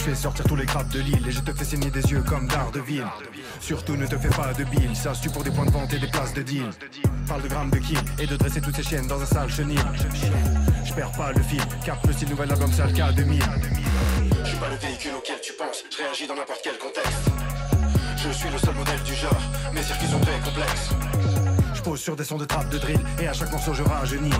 [0.05, 2.23] Je fais sortir tous les crabes de l'île et je te fais saigner des yeux
[2.23, 3.07] comme d'Ardeville
[3.61, 5.93] Surtout ne te fais pas de bile, ça se tue pour des points de vente
[5.93, 6.69] et des places de deal.
[7.29, 9.79] Parle de grammes de kill et de dresser toutes ces chiennes dans un sale chenil.
[10.85, 13.43] Je perds pas le fil, capte le style nouvel album sale K 2000
[14.43, 17.31] Je suis pas le véhicule auquel tu penses, je réagis dans n'importe quel contexte.
[18.17, 19.41] Je suis le seul modèle du genre,
[19.73, 20.91] mes circuits sont très complexes.
[21.75, 24.33] Je pose sur des sons de trappe de drill et à chaque morceau je rajeunis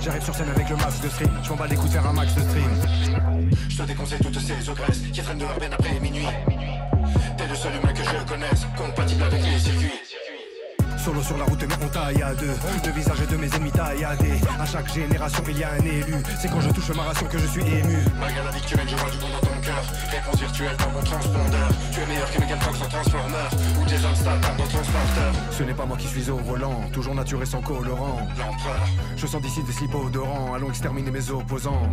[0.00, 2.34] J'arrive sur scène avec le masque de stream, je m'en bats les coups un max
[2.34, 2.70] de stream.
[3.68, 6.26] Je te déconseille toutes ces ogresses qui traînent dehors bien après minuit.
[7.36, 9.92] T'es le seul humain que je connaisse, compatible avec les circuits
[11.08, 12.52] Solo sur la route mais on taille à deux.
[12.84, 16.16] Le visage de mes ennemis tailladés À chaque génération il y a un élu.
[16.38, 17.96] C'est quand je touche ma ration que je suis ému.
[18.20, 19.82] Malgré la mènes je vois du bon dans ton cœur.
[20.10, 23.48] Réponse virtuelle dans mon transpondeur Tu es meilleur que Megan Fox en Transformer
[23.80, 27.42] Ou Jason Statham dans Transporter Ce n'est pas moi qui suis au volant Toujours nature
[27.42, 28.28] et sans colorant.
[28.36, 28.86] L'empereur.
[29.16, 31.88] Je sens d'ici des slips odorants Allons exterminer mes opposants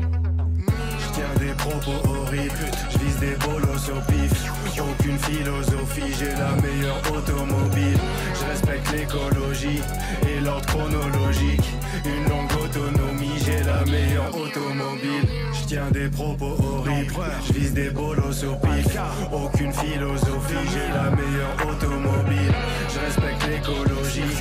[1.16, 4.52] tiens des propos horribles, je des bolos au pif.
[4.78, 7.98] Aucune philosophie, j'ai la meilleure automobile.
[8.38, 9.82] Je respecte l'écologie
[10.28, 11.70] et l'ordre chronologique.
[12.04, 15.26] Une longue autonomie, j'ai la meilleure automobile.
[15.54, 17.14] Je tiens des propos horribles,
[17.48, 18.88] je vise des bolos au pif.
[19.32, 22.54] Aucune philosophie, j'ai la meilleure automobile.
[22.94, 24.34] Je respecte l'écologie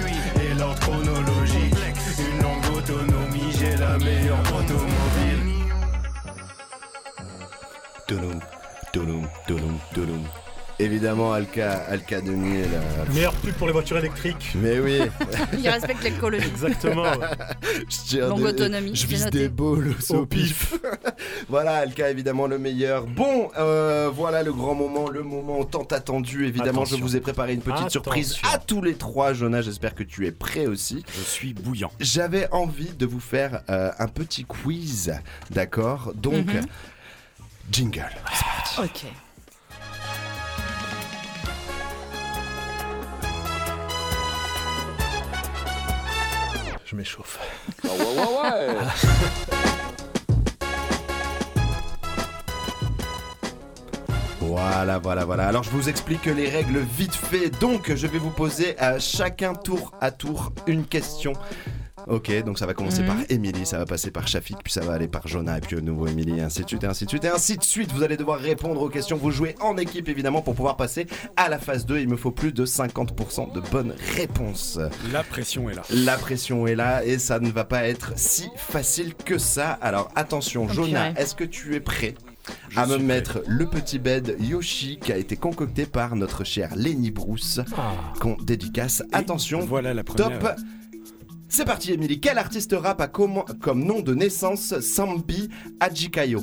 [0.42, 1.74] et l'ordre chronologique.
[2.18, 5.53] Une longue autonomie, j'ai la meilleure automobile
[8.06, 8.40] Touloum,
[8.92, 10.22] touloum, touloum, touloum.
[10.80, 12.64] Évidemment, Alka, Alka 2000.
[12.64, 14.50] euh, Meilleure pub pour les voitures électriques.
[14.56, 14.98] Mais oui.
[15.62, 16.48] Il respecte l'écologie.
[16.48, 17.02] Exactement.
[17.04, 17.28] ouais.
[17.88, 20.74] Je tire Longue des- autonomie, Je c'est vise des balles au, pif.
[21.48, 23.06] voilà, Alka, évidemment, le meilleur.
[23.06, 26.44] Bon, euh, voilà le grand moment, le moment tant attendu.
[26.48, 26.96] Évidemment, Attention.
[26.98, 29.32] je vous ai préparé une petite surprise à tous les trois.
[29.32, 31.04] Jonas, j'espère que tu es prêt aussi.
[31.16, 31.92] Je suis bouillant.
[32.00, 35.14] J'avais envie de vous faire euh, un petit quiz,
[35.52, 36.12] d'accord?
[36.16, 36.62] Donc, Mhm.
[37.70, 38.10] Jingle.
[38.78, 39.06] Ok.
[46.84, 47.38] Je m'échauffe.
[54.40, 55.48] Voilà, voilà, voilà.
[55.48, 57.48] Alors je vous explique les règles vite fait.
[57.48, 61.32] Donc je vais vous poser à chacun tour à tour une question.
[62.06, 63.06] Ok, donc ça va commencer Mhm.
[63.06, 65.76] par Émilie, ça va passer par Shafik, puis ça va aller par Jonah, et puis
[65.76, 67.92] au nouveau Émilie, et ainsi de suite, et ainsi de suite, et ainsi de suite.
[67.92, 69.16] Vous allez devoir répondre aux questions.
[69.16, 71.98] Vous jouez en équipe évidemment pour pouvoir passer à la phase 2.
[71.98, 74.78] Il me faut plus de 50% de bonnes réponses.
[75.12, 75.82] La pression est là.
[75.90, 79.70] La pression est là et ça ne va pas être si facile que ça.
[79.80, 82.14] Alors attention, Jonah, est-ce que tu es prêt
[82.68, 83.02] Je à me prêt.
[83.04, 87.92] mettre le petit bed Yoshi qui a été concocté par notre cher Lenny Bruce Ah.
[88.20, 89.02] qu'on dédicace.
[89.12, 90.38] Attention, Voilà la première.
[90.38, 90.52] top.
[91.56, 92.18] C'est parti, Émilie.
[92.18, 96.40] Quel artiste rap a comme, comme nom de naissance Sambi Adjikayo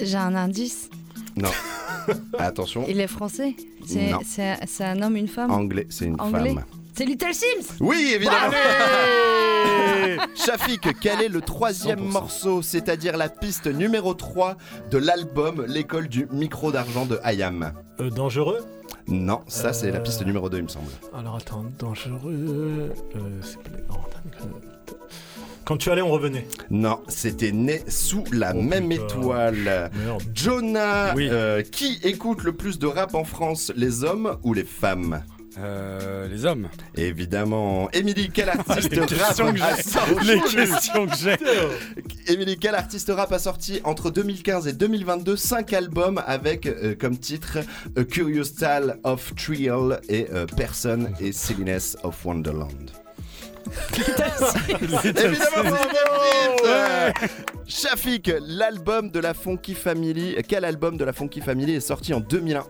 [0.00, 0.88] J'ai un indice.
[1.36, 1.50] Non.
[2.38, 3.56] Attention, Il est français.
[3.84, 4.20] C'est Non.
[4.24, 5.50] c'est- c'est un homme, une femme.
[5.50, 6.54] anglais, c'est une Anglais.
[6.54, 6.64] femme.
[6.94, 7.76] C'est Little Sims.
[7.80, 8.52] Oui, évidemment.
[10.36, 12.12] Shafik, quel est le troisième 100%.
[12.12, 14.56] morceau, c'est-à-dire la piste numéro 3
[14.92, 18.60] de l'album L'école du micro d'argent de Hayam Euh, dangereux?
[19.08, 20.90] Non, ça c'est la piste numéro 2, il me semble.
[21.16, 22.32] Alors attends, dangereux.
[22.32, 23.40] Euh, euh,
[25.64, 26.46] Quand tu allais, on revenait.
[26.70, 29.04] Non, c'était né sous la Oh, même putain.
[29.04, 29.90] étoile.
[30.04, 30.22] Merde.
[30.34, 31.28] Jonah, Oui.
[31.30, 35.22] euh, qui écoute le plus de rap en France, les hommes ou les femmes?
[35.58, 36.68] Euh, les hommes.
[36.96, 37.90] Évidemment.
[37.92, 42.32] Émilie, quel artiste Les rap que a sorti Les questions que j'ai.
[42.32, 47.18] Émilie, quel artiste rap a sorti entre 2015 et 2022 5 albums avec euh, comme
[47.18, 47.58] titre
[47.96, 52.90] A Curious Tale of Trial et euh, Person et Silliness of Wonderland
[54.74, 55.76] Évidemment,
[57.66, 62.20] Shafik, l'album de la Funky Family, quel album de la Funky Family est sorti en
[62.20, 62.64] 2001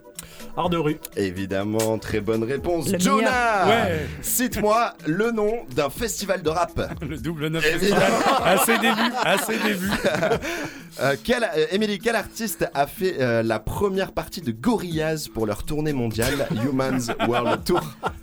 [0.56, 0.98] Art de rue.
[1.16, 2.90] Évidemment, très bonne réponse.
[2.90, 4.06] Le Jonah, Ouais.
[4.22, 6.72] cite-moi le nom d'un festival de rap.
[7.08, 8.04] Le double 9 Évidemment.
[8.44, 9.90] à ses débuts, à ses débuts.
[11.00, 15.46] Euh, quel, euh, Émilie, quel artiste a fait euh, la première partie de Gorillaz pour
[15.46, 17.80] leur tournée mondiale Humans World Tour?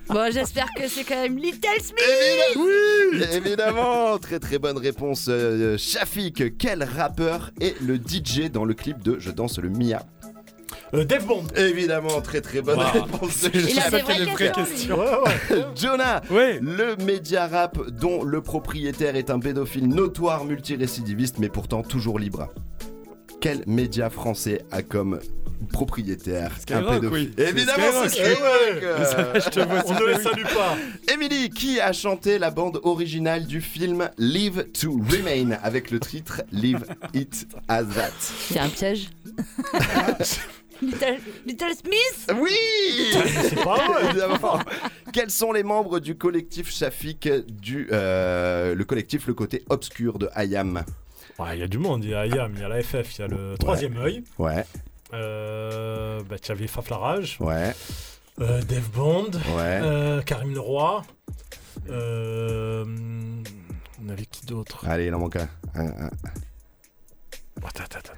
[0.07, 2.55] Bon, j'espère que c'est quand même Little Smith.
[2.55, 5.25] Oui Évidemment Très très bonne réponse.
[5.29, 10.03] Euh, Shafik, quel rappeur est le DJ dans le clip de Je danse le Mia?
[10.93, 11.43] Euh, Dave Bond.
[11.55, 12.85] Évidemment, très très bonne Wow.
[13.03, 13.41] réponse.
[13.43, 14.95] de Il a des fait vraies questions.
[14.95, 15.03] lui.
[15.03, 15.65] Ouais, ouais.
[15.75, 16.59] Jonah Ouais.
[16.61, 22.49] Le média rap dont le propriétaire est un pédophile notoire multirécidiviste mais pourtant toujours libre.
[23.41, 25.19] Quel média français a comme
[25.71, 27.43] propriétaire un pédophile oui.
[27.43, 28.39] Évidemment, c'est Skyrock.
[28.39, 28.89] Skyrock Ouais.
[29.17, 30.77] Euh, Je te vois On ne les salue pas.
[31.13, 36.41] Emily, qui a chanté la bande originale du film Live to Remain avec le titre
[36.51, 38.11] Live It As That?
[38.19, 39.09] C'est un piège.
[40.81, 42.31] Little, Little Smith.
[42.39, 42.49] Oui
[43.49, 44.05] C'est pas vrai.
[44.09, 44.59] Évidemment.
[45.13, 50.29] Quels sont les membres du collectif Shafik du euh, le collectif Le Côté Obscur de
[50.33, 50.83] Hayam
[51.37, 52.03] Ouais, il y a du monde.
[52.03, 54.23] Il y a IAM, il y a la FF, il y a le troisième œil.
[54.37, 54.65] Ouais,
[55.13, 57.73] Euh, bah, tu avais Faflarage, ouais,
[58.41, 59.79] euh, Dave Bond, ouais.
[59.81, 61.01] euh, Karim Leroy.
[61.89, 62.85] Euh,
[64.05, 64.85] on avait qui d'autre?
[64.87, 65.49] Allez, il en manque un.
[65.75, 66.09] Un, un.
[67.65, 68.13] Attends, attends, attends.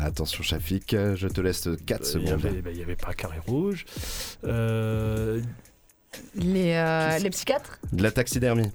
[0.00, 2.44] Attention Shafik, je te laisse 4 Euh, Il y secondes.
[2.46, 3.84] avait, bah, il avait pas Carré Rouge.
[4.44, 5.40] Euh,
[6.34, 7.78] Les, euh, les psychiatres.
[7.92, 8.70] De la taxidermie.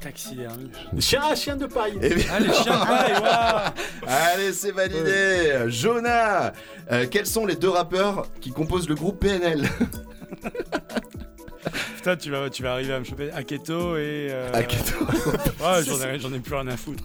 [0.00, 0.70] Taxidermie.
[0.98, 1.94] chien, chien de paille.
[2.02, 3.72] Eh bien- les chiens de paille, waouh.
[4.06, 5.64] Allez, c'est validé.
[5.68, 6.52] Jonah,
[6.92, 9.66] euh, quels sont les deux rappeurs qui composent le groupe PNL
[11.96, 14.28] Putain, tu vas, tu vas arriver à me choper Aketo et.
[14.30, 14.50] Euh...
[14.52, 14.94] Aketo.
[15.64, 17.02] Ouais, j'en ai, j'en ai plus rien à foutre.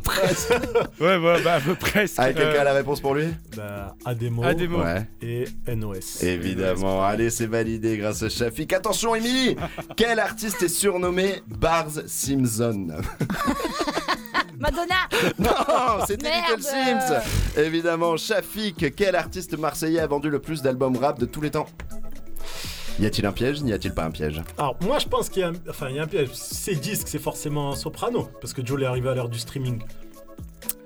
[0.99, 2.15] ouais, ouais, bah, presque.
[2.17, 4.81] Ah, quelqu'un Euh, a la réponse pour lui Bah, Ademo, Ademo.
[4.83, 5.07] Ouais.
[5.21, 6.21] et NOS.
[6.23, 8.73] Évidemment, allez, c'est validé grâce à Shafik.
[8.73, 9.55] Attention, Émilie
[9.95, 12.87] Quel artiste est surnommé Bars Simpson?
[14.57, 14.95] Madonna.
[15.37, 16.31] Non, c'était.
[16.49, 17.21] Little Sims
[17.57, 21.67] Évidemment, Shafik, quel artiste marseillais a vendu le plus d'albums rap de tous les temps?
[22.99, 24.41] Y a-t-il un piège N'y a-t-il pas un piège?
[24.57, 26.29] Alors, moi, je pense qu'il y a un, enfin, il y a un piège.
[26.33, 28.29] Ces disques, c'est forcément un soprano.
[28.41, 29.81] Parce que Joe est arrivé à l'heure du streaming.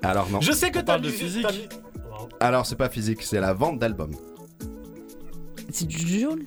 [0.02, 0.40] Alors non.
[0.40, 1.46] Je sais que t'as parle de mis- physique.
[1.50, 1.68] mis-
[2.40, 4.14] Alors, c'est pas physique, c'est la vente d'albums.
[5.76, 6.44] C'est du Joule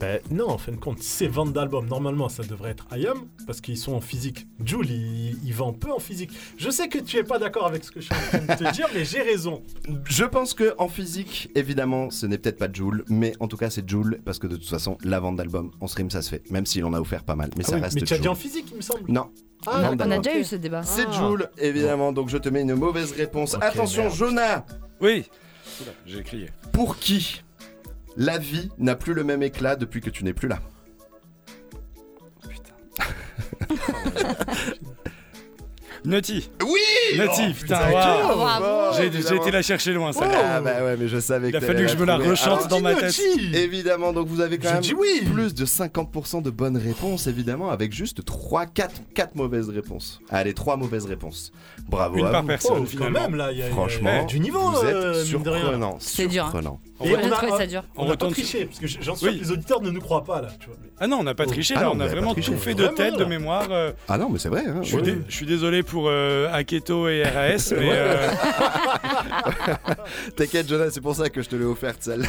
[0.00, 3.18] Ben non, en fin de compte, si c'est vente d'albums, normalement ça devrait être IAM
[3.46, 4.46] parce qu'ils sont en physique.
[4.64, 6.30] Joule, il, il vend peu en physique.
[6.56, 8.64] Je sais que tu es pas d'accord avec ce que je suis en train de
[8.70, 9.62] te dire, mais j'ai raison.
[10.06, 13.68] Je pense que en physique, évidemment, ce n'est peut-être pas Joule, mais en tout cas,
[13.68, 16.50] c'est Joule parce que de toute façon, la vente d'albums en stream, ça se fait,
[16.50, 17.50] même s'il en a offert pas mal.
[17.58, 19.02] Mais Ah ça oui, reste mais tu as dit en physique, il me semble.
[19.12, 19.30] Non.
[19.66, 20.22] Ah, On a d'albums.
[20.22, 20.82] déjà eu ce débat.
[20.82, 21.12] C'est Ah.
[21.12, 23.54] Joule, évidemment, donc je te mets une mauvaise réponse.
[23.60, 24.14] Attention, merde.
[24.16, 24.66] Jonah
[25.02, 25.26] Oui.
[25.82, 26.48] Oula, J'ai crié.
[26.72, 27.42] Pour qui
[28.16, 30.60] la vie n'a plus le même éclat depuis que tu n'es plus là
[36.04, 36.50] Nutty.
[36.62, 36.78] Oui
[37.16, 37.78] Nutty, Oh, putain.
[37.86, 37.94] Dieu,
[38.34, 38.96] Bravo.
[38.98, 40.26] J'ai été la chercher loin, ça.
[40.32, 42.46] Ah bah ouais, mais je savais Il a que fallu que je me la rechante
[42.58, 43.20] Alors, dans ma tête.
[43.54, 45.22] Évidemment, donc vous avez quand même dit oui.
[45.32, 50.20] plus de 50% de bonnes réponses, évidemment, avec juste 3, 4, 4 mauvaises réponses.
[50.30, 51.52] Allez, 3 mauvaises réponses.
[51.88, 52.48] Bravo Une à par vous.
[52.48, 54.40] personne, Oh, quand même, là, il y a, il y a- Franchement, y a du
[54.40, 55.96] niveau, vous êtes euh, surprenant.
[56.00, 56.50] C'est dur, hein.
[56.50, 56.80] surprenant.
[57.04, 57.82] Et on a, trouvé ça dur.
[57.96, 59.32] on On a pas retourne triché, parce que j'en suis Oui.
[59.32, 60.48] sûr que les auditeurs ne nous croient pas, là.
[60.60, 60.76] Tu vois.
[61.00, 62.86] Ah non, on n'a pas triché, Ah là, non, on a vraiment tout fait de
[62.88, 63.66] tête, de mémoire.
[63.70, 64.64] euh, Ah non, mais c'est vrai.
[64.66, 65.02] hein, Je suis, ouais.
[65.02, 68.30] dé- je suis désolé pour euh, Aketo et RAS, mais euh,
[70.36, 72.22] T'inquiète, Jonas, c'est pour ça que je te l'ai offerte, celle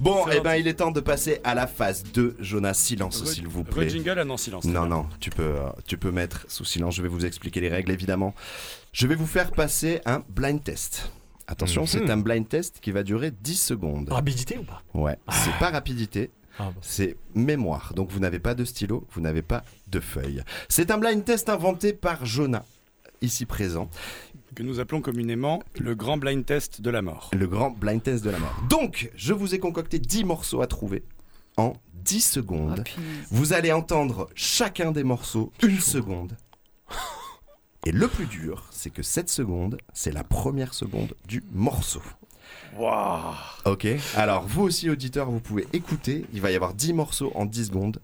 [0.00, 0.60] Bon, et ben gentil.
[0.60, 2.36] il est temps de passer à la phase 2.
[2.40, 3.84] Jonas, silence, s'il vous plaît.
[3.86, 4.64] Re-jingle, ah non, silence.
[4.64, 6.94] Non, non, tu peux, euh, tu peux mettre sous silence.
[6.96, 8.34] Je vais vous expliquer les règles, évidemment.
[8.92, 11.10] Je vais vous faire passer un blind test.
[11.46, 11.86] Attention, Mhm.
[11.88, 14.08] c'est un blind test qui va durer 10 secondes.
[14.10, 14.82] Rapidité ou pas?
[14.94, 16.80] Ouais, c'est pas rapidité, Ah, bon.
[16.82, 17.94] c'est mémoire.
[17.94, 20.42] Donc vous n'avez pas de stylo, vous n'avez pas de feuille.
[20.68, 22.64] C'est un blind test inventé par Jonah,
[23.22, 23.88] ici présent.
[24.54, 27.30] Que nous appelons communément le grand blind test de la mort.
[27.32, 28.62] Le grand blind test de la mort.
[28.68, 31.04] Donc, je vous ai concocté 10 morceaux à trouver
[31.56, 32.80] en 10 secondes.
[32.80, 33.26] Oh, punaise.
[33.30, 36.36] Vous allez entendre chacun des morceaux une seconde.
[37.86, 42.02] Et le plus dur, c'est que cette seconde, c'est la première seconde du morceau.
[42.76, 43.34] Waouh
[43.66, 43.86] Ok
[44.16, 46.24] Alors, vous aussi, auditeurs, vous pouvez écouter.
[46.32, 48.00] Il va y avoir 10 morceaux en 10 secondes.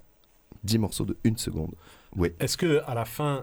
[0.65, 1.73] 10 morceaux de 1 seconde.
[2.17, 2.31] Oui.
[2.41, 3.43] Est-ce que à la fin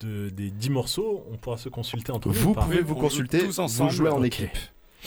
[0.00, 3.00] de, des 10 morceaux, on pourra se consulter entre Vous ou pas pouvez vous on
[3.00, 3.90] consulter, tous vous ensemble.
[3.90, 4.50] jouez en équipe.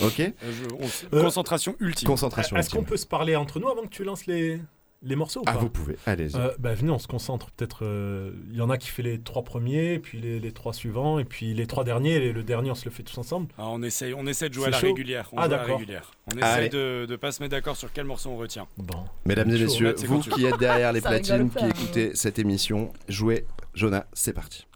[0.02, 2.08] Ok Euh, je- on s- Euh, Concentration ultime.
[2.08, 2.56] Concentration.
[2.58, 4.60] Est-ce qu'on peut se parler entre nous avant que tu lances les,
[5.04, 5.98] les morceaux ou Ah, pas vous pouvez.
[6.06, 6.36] Allez-y.
[6.36, 7.50] Euh, bah, venez, on se concentre.
[7.52, 10.74] Peut-être, euh, il y en a qui fait les trois premiers, puis les, les trois
[10.74, 12.14] suivants, et puis les trois derniers.
[12.16, 13.48] Et le dernier, on se le fait tous ensemble.
[13.58, 15.30] Ah, on, essaye, on essaie de jouer à la chaud régulière.
[15.32, 15.78] On Ah, d'accord.
[15.78, 16.12] régulière.
[16.34, 18.68] On essaie de ne pas se mettre d'accord sur quel morceau on retient.
[18.78, 19.04] Bon.
[19.26, 23.46] Mesdames et messieurs, vous qui êtes derrière les platines, qui écoutez cette émission, jouez.
[23.74, 24.68] Jonah, c'est parti.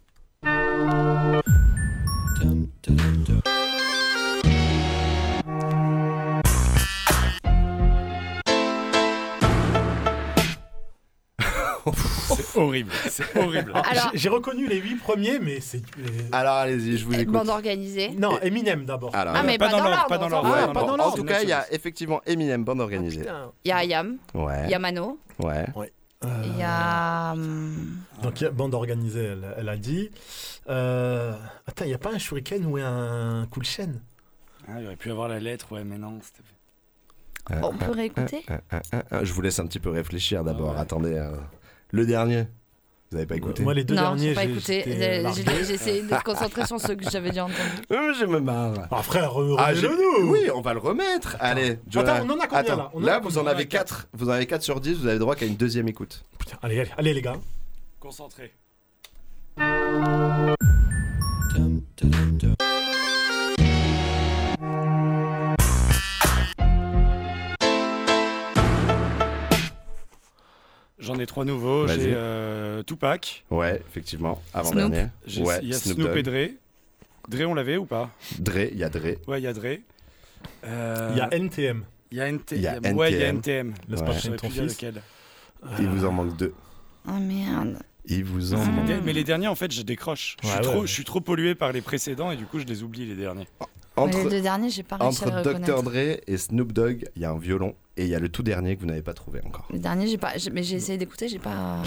[12.57, 12.91] Horrible.
[13.09, 13.71] C'est horrible.
[13.75, 15.77] Ah, Alors- j'ai- reconnu les huit premiers, mais c'est.
[15.99, 17.33] euh, Alors allez-y, je vous écoute.
[17.33, 18.09] Bande organisée.
[18.17, 19.15] Non, Eminem d'abord.
[19.15, 20.05] Alors, Ah, mais pas, dans l'ordre.
[20.07, 20.49] pas dans l'ordre.
[20.49, 20.59] ouais.
[20.63, 23.19] Ah, bon, en tout cas, il y a effectivement Eminem, bande organisée.
[23.21, 23.51] Putain.
[23.63, 25.65] Il y a Ayam, ouais, il y a Mano, ouais.
[26.23, 27.31] il y a.
[27.33, 30.09] hum, Donc, il y a bande organisée, elle, elle a dit.
[30.69, 31.33] Euh,
[31.67, 33.89] Attends, il n'y a pas un shuriken ou un cool chain?
[34.67, 36.19] Ah, il aurait pu avoir la lettre, ouais, mais non.
[36.23, 36.41] c'était-
[37.51, 38.43] Euh, On peut réécouter?
[38.49, 40.71] euh, euh, euh, euh, je vous laisse un petit peu réfléchir d'abord.
[40.71, 40.79] Ah ouais.
[40.81, 41.35] Attendez, euh,
[41.91, 42.45] le dernier.
[43.11, 44.83] Vous n'avez pas écouté Moi, les deux Non, derniers, j'ai pas j'ai- écouté.
[45.63, 47.59] J'ai essayé de se concentrer sur ceux que j'avais déjà entendus.
[47.91, 48.87] Euh, Je me marre.
[48.91, 49.89] Ah, frère, re- Ah, remets-le
[50.23, 51.37] nous oui, on va le remettre.
[51.39, 52.15] Allez, Jonah.
[52.15, 54.07] Attends, on en a combien, Attends, là On a vous combien en avez 4.
[54.13, 56.23] Vous en avez 4 sur 10, vous avez droit qu'à une deuxième écoute.
[56.39, 57.35] Putain, allez, allez, allez, les gars.
[57.99, 58.51] Concentré.
[59.57, 59.65] J'en
[62.01, 62.54] ai
[71.35, 71.85] trois nouveaux.
[71.87, 73.43] J'ai euh, Tupac.
[73.51, 74.89] Ouais, effectivement, avant Snoop.
[74.91, 75.09] dernier.
[75.27, 76.51] J'ai- Ouais, Il y a Snoop et Dre.
[77.27, 78.09] Dre, on l'avait ou pas?
[78.39, 79.17] Dre, il y a Dre.
[79.27, 79.79] Ouais, il y a Dre.
[80.65, 81.83] Euh, Il y a NTM.
[82.11, 83.35] il y a NT- Il y a Ouais, il y a NTM.
[83.67, 83.73] NTM.
[83.89, 84.05] Laisse Ouais.
[84.05, 84.75] pas Je traîner saurais ton plus dire fils.
[84.81, 85.01] lequel.
[85.79, 86.53] Il vous en manque deux.
[87.07, 87.79] Oh merde.
[88.05, 88.87] Il vous en Mais manque.
[88.87, 90.37] les- Mais les derniers, en fait, je décroche.
[90.41, 90.87] Je suis, Ouais, trop, ouais.
[90.87, 93.47] je suis trop pollué par les précédents et du coup, je les oublie, les derniers.
[93.97, 95.83] Les Entre, deux derniers, j'ai pas réussi à entre les Dr.
[95.83, 97.75] Dre et Snoop Dogg, il y a un violon.
[97.97, 99.67] Et il y a le tout dernier que vous n'avez pas trouvé encore.
[99.71, 100.33] Le dernier, j'ai pas.
[100.51, 101.77] Mais j'ai essayé d'écouter, j'ai pas.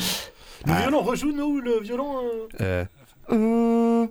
[0.67, 0.81] Le Ah.
[0.81, 2.17] violon, rejoue-nous le violon.
[2.63, 2.85] euh.
[3.31, 4.07] Euh...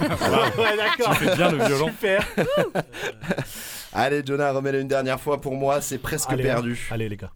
[0.00, 1.16] ouais, d'accord.
[1.18, 1.88] Tu fais bien le violon.
[1.88, 2.24] Super.
[3.92, 6.88] Allez, Jonah, remets-le une dernière fois pour moi, c'est presque Allez, perdu.
[6.92, 7.32] Allez, les gars.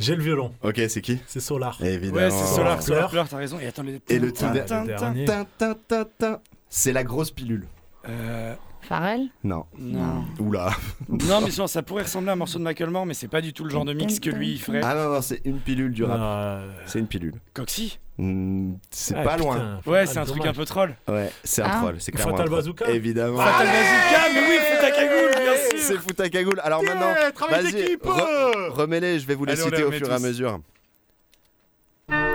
[0.00, 0.54] J'ai le violon.
[0.62, 1.20] Ok, c'est qui?
[1.26, 1.78] C'est Solar.
[1.84, 2.16] Évidemment.
[2.16, 3.10] Ouais, c'est Solar, Solar.
[3.10, 3.60] Solar t'as raison.
[3.60, 4.00] Et attends, les...
[4.08, 5.26] Et le tout le dernier.
[5.26, 6.40] Tin, tin, tin, tin.
[6.70, 7.66] C'est la grosse pilule.
[8.08, 8.54] Euh,
[8.90, 9.66] Pharrell Non.
[9.78, 10.24] Non.
[10.40, 10.70] Oula.
[11.08, 13.52] Non, mais sinon, ça pourrait ressembler à un morceau de Macklemore, mais c'est pas du
[13.52, 14.80] tout le genre de mix que lui il ferait.
[14.82, 16.18] Ah non, non, c'est une pilule du rap.
[16.20, 17.34] Euh, C'est une pilule.
[17.54, 19.44] Coxy Hmm, c'est Ah, pas putain.
[19.44, 19.80] loin.
[19.86, 20.96] Ouais, Ah, c'est un truc un peu troll.
[21.06, 21.76] Ouais, c'est un Ah.
[21.78, 21.96] troll.
[22.00, 22.50] C'est clairement Fatal.
[22.50, 23.38] Bazooka Évidemment.
[23.38, 26.60] Fatal Bazooka, mais oui, Futakagoul, bien sûr C'est Futakagoul.
[26.64, 28.04] Alors Yeah, maintenant, travail vas-y, d'équipe.
[28.04, 30.58] re- remets-les, je vais vous les Allez, on les citer au fur et à mesure.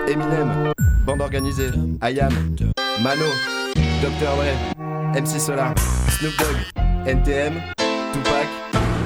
[0.08, 0.72] Eminem,
[1.04, 1.68] Bande Organisée,
[2.02, 2.32] IAM,
[3.02, 3.26] Mano,
[3.74, 4.10] Dr.
[4.20, 5.74] Dre, MC Solar,
[6.18, 6.56] Snoop Dogg,
[7.06, 7.54] NTM,
[8.12, 8.46] Tupac,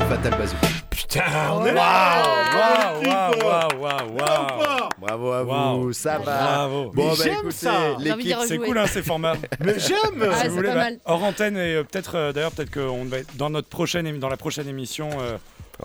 [0.09, 0.67] Fatal Bazooka.
[0.91, 2.23] Putain, on est Waouh, là
[2.55, 4.89] waouh, waouh, waouh, waouh, waouh.
[5.01, 6.25] Bravo à vous, ça va.
[6.25, 6.91] Bravo.
[6.95, 7.73] Bon, bah j'aime écoutez, ça.
[7.99, 8.37] L'équipe.
[8.47, 9.35] C'est cool hein, ces formats.
[9.61, 10.99] Mais j'aime Ah, Si c'est vous voulez, pas bah, mal.
[11.05, 14.19] hors antenne et euh, peut-être euh, d'ailleurs peut-être que on va être- dans notre prochaine
[14.19, 15.37] dans la prochaine émission euh,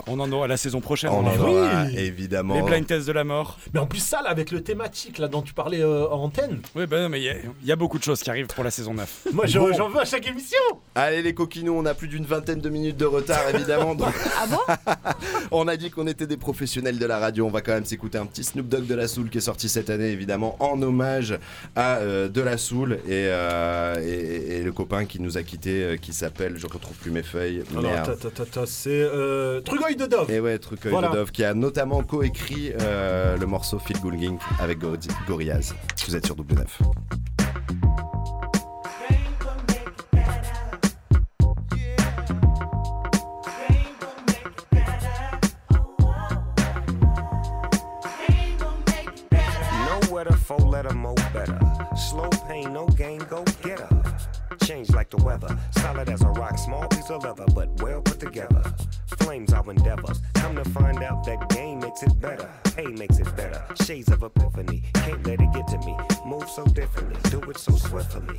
[0.08, 1.96] on en aura la saison prochaine on on en aura Oui.
[1.98, 2.56] évidemment.
[2.56, 3.58] les blind tests de la mort.
[3.74, 6.62] Mais en plus, ça, là, avec le thématique là, dont tu parlais euh, en antenne,
[6.76, 8.64] Oui non, mais il y, a- il y a beaucoup de choses qui arrivent pour
[8.64, 9.28] la saison 9.
[9.34, 9.90] moi j'en Bon.
[9.90, 10.58] veux à chaque émission
[10.96, 13.96] Allez les coquinous, on a plus d'une vingtaine de minutes de retard évidemment.
[13.96, 14.94] donc Ah bon?
[15.52, 18.18] On a dit qu'on était des professionnels de la radio, on va quand même s'écouter
[18.18, 21.38] un petit Snoop Dogg de la Soul qui est sorti cette année évidemment en hommage
[21.76, 25.84] à euh, de la Soul et, euh, et- et le copain qui nous a quitté
[25.84, 28.18] euh, qui s'appelle, je retrouve plus mes feuilles, Alors, merde.
[28.20, 28.90] ta, ta, ta, ta, c'est
[29.94, 30.32] de Dove.
[30.32, 31.10] Et ouais, truc Voilà.
[31.10, 35.74] de Dove qui a notamment coécrit euh, le morceau Feel Good Link avec Gor- Gorillaz.
[36.08, 36.82] Vous êtes sur double 9.
[49.88, 51.58] Nowhere to four letter mo better.
[51.96, 53.95] Slow pain, no gain, go get her.
[54.66, 58.20] Change like the weather, solid as a rock, small piece of leather, but well put
[58.20, 58.64] together.
[59.20, 60.22] Flames our endeavors.
[60.34, 62.50] Come to find out that game makes it better.
[62.76, 63.64] Pay makes it better.
[63.84, 65.96] Shades of epiphany, can't let it get to me.
[66.26, 68.36] Move so differently, do it so swiftly.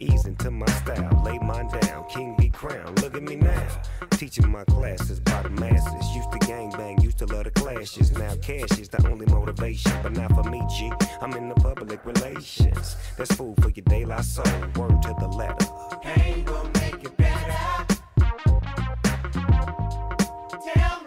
[0.00, 2.04] Ease into my style, lay mine down.
[2.08, 3.68] King be crowned, look at me now.
[4.12, 6.16] Teaching my classes by the masses.
[6.16, 8.10] Used to gang bang, used to love the clashes.
[8.12, 10.92] Now cash is the only motivation, but not for me, G.
[11.20, 12.96] I'm in the public relations.
[13.16, 14.44] That's food for your daylight soul.
[14.76, 15.67] Word to the letter.
[16.02, 17.86] Pain will make it better.
[20.74, 20.97] Tell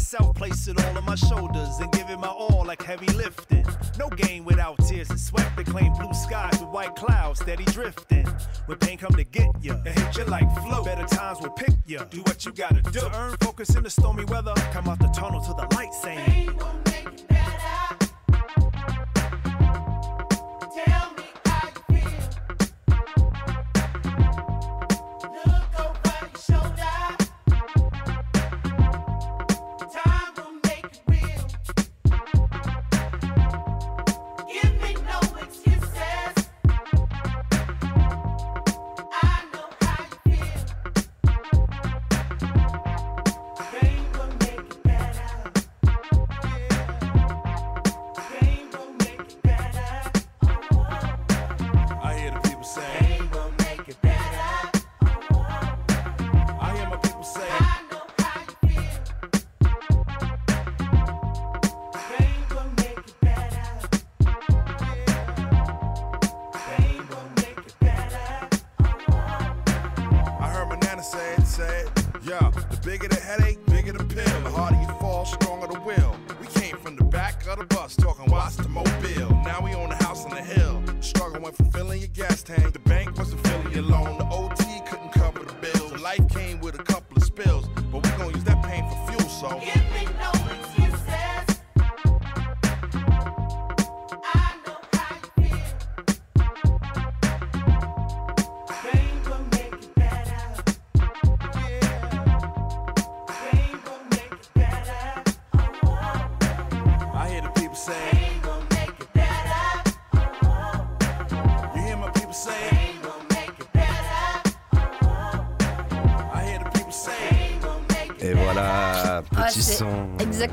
[0.00, 3.66] myself, place it all on my shoulders and give it my all like heavy lifting.
[3.98, 5.52] No gain without tears and sweat.
[5.56, 8.26] They claim blue skies with white clouds steady drifting.
[8.64, 10.82] When pain come to get ya, it hit you like flow.
[10.84, 12.04] Better times will pick ya.
[12.04, 13.00] Do what you gotta do.
[13.00, 14.54] To earn focus in the stormy weather.
[14.72, 15.79] Come out the tunnel to the light
[71.60, 71.88] it.
[72.22, 74.40] Yeah, the bigger the headache, bigger the pill.
[74.42, 76.16] The harder you fall, stronger the will.
[76.40, 79.30] We came from the back of the bus, talking watts the mobile.
[79.44, 80.82] Now we own a house on the hill.
[81.00, 82.72] Struggle went from filling your gas tank.
[82.72, 84.18] The bank wasn't filling your loan.
[84.18, 86.00] The OT couldn't cover the bills.
[86.00, 89.28] Life came with a couple of spills, but we gonna use that pain for fuel,
[89.28, 89.89] so.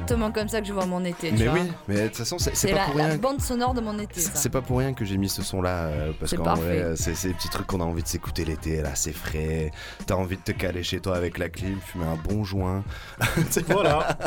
[0.07, 1.29] Exactement comme ça que je vois mon été.
[1.29, 1.59] tu Mais vois.
[1.59, 3.17] oui, mais de toute façon, c'est pas la, pour la rien.
[3.17, 4.19] bande sonore de mon été.
[4.21, 5.89] C'est pas pour rien que j'ai mis ce son là
[6.19, 8.95] parce qu'en vrai euh, c'est des petits trucs qu'on a envie de s'écouter l'été là
[8.95, 9.71] c'est frais
[10.05, 12.83] t'as envie de te caler chez toi avec la clim fumer un bon joint
[13.67, 14.17] Voilà.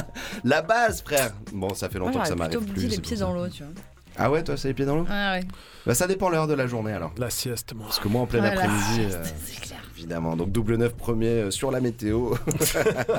[0.45, 3.33] la base frère bon ça fait Moi, longtemps que ça m'arrive plus les pieds dans
[3.33, 3.73] l'eau, tu vois.
[4.19, 5.07] ah ouais toi c'est les pieds dans l'eau?
[5.11, 5.45] Ah ouais.
[5.87, 8.27] bah ça dépend l'heure de la journée alors La sieste moi parce que moi en
[8.27, 9.79] plein Ouais, la après-midi euh, c'est clair.
[10.01, 12.35] Évidemment, donc double neuf premier euh, sur la météo.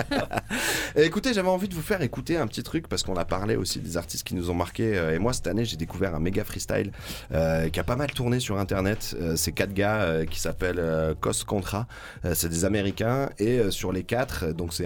[0.95, 3.55] Et écoutez, j'avais envie de vous faire écouter un petit truc parce qu'on a parlé
[3.55, 4.97] aussi des artistes qui nous ont marqué.
[4.97, 6.91] euh, Et moi, cette année, j'ai découvert un méga freestyle
[7.33, 9.15] euh, qui a pas mal tourné sur internet.
[9.21, 10.83] Euh, c'est quatre gars euh, qui s'appellent
[11.21, 11.85] Cos Contra.
[12.33, 14.85] C'est des Américains et sur les quatre, donc c'est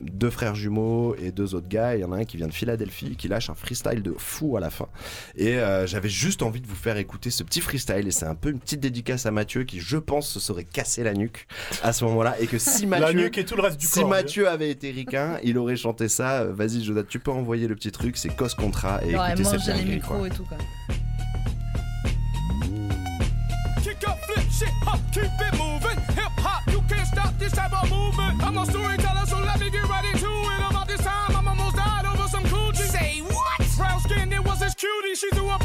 [0.00, 1.94] deux frères jumeaux et deux autres gars.
[1.94, 4.56] Il y en a un qui vient de Philadelphie qui lâche un freestyle de fou
[4.56, 4.88] à la fin.
[5.36, 8.50] Et j'avais juste envie de vous faire écouter ce petit freestyle et c'est un peu
[8.50, 11.46] une petite dédicace à Mathieu qui, je pense, se serait cassé la nuque
[11.82, 14.00] à ce moment-là et que si La Mathieu, nuque et tout le reste du si
[14.00, 14.08] corps.
[14.08, 16.42] Mathieu avait été ricain, il aurait chanté ça.
[16.42, 19.32] Euh, Vas-y, Jonathan, tu peux envoyer le petit truc, c'est Cos Contra et Il aurait
[19.32, 20.26] écoutez cette dinguerie, micros quoi.
[20.26, 20.58] et tout, quoi.
[35.54, 35.63] Up,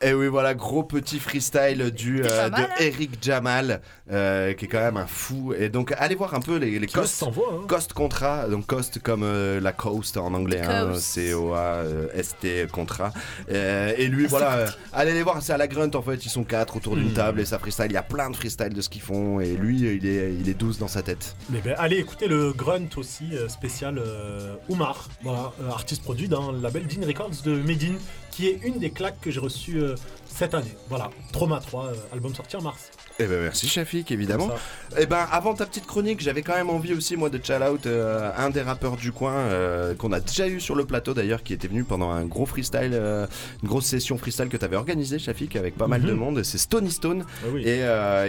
[0.00, 3.80] Et oui, voilà, gros petit freestyle du, euh, mal, de hein Eric Jamal,
[4.12, 5.52] euh, qui est quand même un fou.
[5.58, 7.64] Et donc, allez voir un peu les, les Cost, s'envoie, hein.
[7.66, 11.02] Cost Contra, donc Cost comme euh, la Coast en anglais, hein, Coast.
[11.02, 13.12] C-O-A-S-T Contra.
[13.50, 16.30] Euh, et lui, voilà, euh, allez les voir, c'est à la Grunt en fait, ils
[16.30, 17.14] sont quatre autour d'une Hmm.
[17.14, 17.86] table et ça freestyle.
[17.88, 20.48] Il y a plein de freestyle de ce qu'ils font et lui, il est, il
[20.48, 21.34] est douce dans sa tête.
[21.50, 26.52] Mais ben, allez écouter le Grunt aussi, spécial euh, Oumar, voilà, euh, artiste produit dans
[26.52, 27.96] le label Dean Records de Medine,
[28.38, 30.76] qui est une des claques que j'ai reçues euh, cette année.
[30.88, 32.92] Voilà, Trauma 3, euh, album sorti en mars.
[33.20, 34.48] Eh ben merci Shafik évidemment.
[34.96, 37.86] Eh ben avant ta petite chronique, j'avais quand même envie aussi moi de shout out
[37.86, 41.42] euh, un des rappeurs du coin euh, qu'on a déjà eu sur le plateau d'ailleurs
[41.42, 43.26] qui était venu pendant un gros freestyle, euh,
[43.62, 46.18] une grosse session freestyle que tu avais organisé Shafik avec pas mal de Mhm.
[46.18, 46.42] monde.
[46.44, 47.64] C'est Stony Stone Ah oui.
[47.66, 47.80] et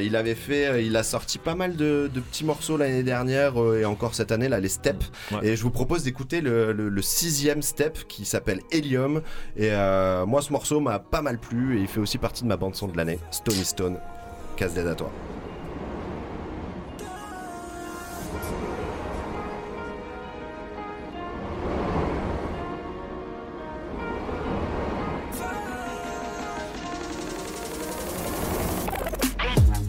[0.06, 3.86] il avait fait, il a sorti pas mal de, de petits morceaux l'année dernière et
[3.86, 5.12] encore cette année là les steps.
[5.44, 9.22] Et je vous propose d'écouter le, le- le sixième step qui s'appelle Helium
[9.56, 9.70] et
[10.26, 12.74] moi ce morceau m'a pas mal plu et il fait aussi partie de ma bande
[12.76, 13.20] son de l'année.
[13.32, 13.98] Stony Stone,
[14.60, 15.10] casse d'aide à toi.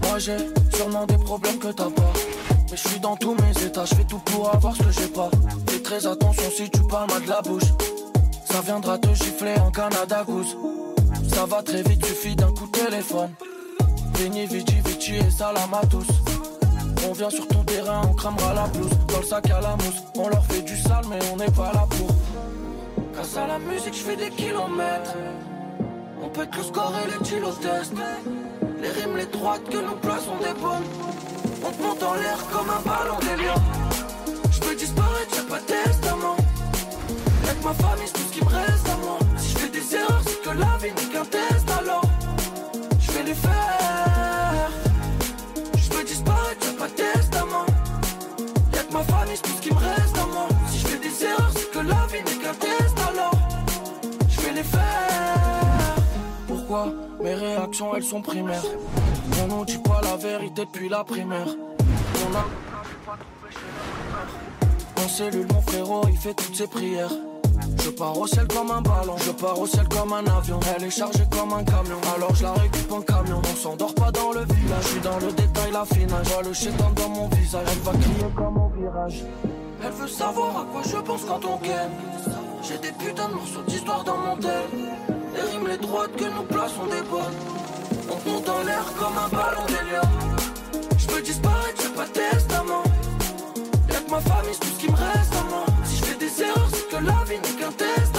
[0.02, 0.36] Moi j'ai
[0.72, 1.90] sûrement des problèmes que t'as pas.
[2.70, 5.08] Mais je suis dans tous mes états, je fais tout pour avoir ce que j'ai
[5.08, 5.30] pas.
[5.66, 7.70] Fais très attention si tu parles mal de la bouche.
[8.44, 10.56] Ça viendra te gifler en Canada Goose.
[11.34, 13.30] Ça va très vite, suffit d'un coup de téléphone.
[14.20, 16.06] Vici, et.
[17.08, 18.90] On vient sur ton terrain, on cramera la blouse.
[19.08, 21.72] Dans le sac à la mousse, on leur fait du sale, mais on n'est pas
[21.72, 22.08] là pour.
[23.14, 25.14] Grâce à la musique, je fais des kilomètres.
[26.22, 27.94] On que le score et les kilos test.
[28.82, 30.84] Les rimes, les droites que nous plaçons des bonnes.
[31.64, 33.62] On te monte en l'air comme un ballon d'hélium.
[34.50, 36.36] Je peux disparaître, y'a pas de testament.
[36.36, 39.18] Que ma famille, c'est tout ce qui me reste à moi.
[39.38, 42.09] Si je fais des erreurs, c'est que la vie n'est qu'un test alors.
[57.40, 58.64] Réactions elles sont primaires
[59.42, 61.48] On nous dit pas la vérité depuis la primaire.
[61.48, 62.46] On a.
[65.02, 67.12] En cellule, mon frérot, il fait toutes ses prières.
[67.82, 70.60] Je pars au ciel comme un ballon, je pars au ciel comme un avion.
[70.76, 73.40] Elle est chargée comme un camion, alors je la récupère en camion.
[73.42, 76.22] On s'endort pas dans le village, je suis dans le détail, la finale.
[76.24, 79.24] Vois le chétan dans mon visage, elle va crier comme au virage.
[79.82, 81.90] Elle veut savoir à quoi je pense quand on ken.
[82.62, 85.19] J'ai des putains de morceaux d'histoire dans mon tel.
[85.40, 87.38] Les les droites que nous plaçons des bonnes.
[88.10, 90.36] On monte en l'air comme un ballon d'hélium.
[90.98, 92.84] Je peux disparaître, j'ai pas testament.
[93.88, 95.64] Y'a que ma famille, c'est tout ce qui me reste à moi.
[95.84, 98.09] Si je fais des erreurs, c'est que la vie n'est qu'un test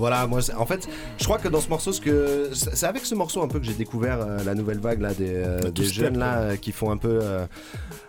[0.00, 0.88] Voilà, moi, en fait,
[1.18, 3.66] je crois que dans ce morceau, ce que c'est avec ce morceau un peu que
[3.66, 6.46] j'ai découvert euh, la nouvelle vague là des, euh, tout des step, jeunes là ouais.
[6.52, 7.46] euh, qui font un peu euh,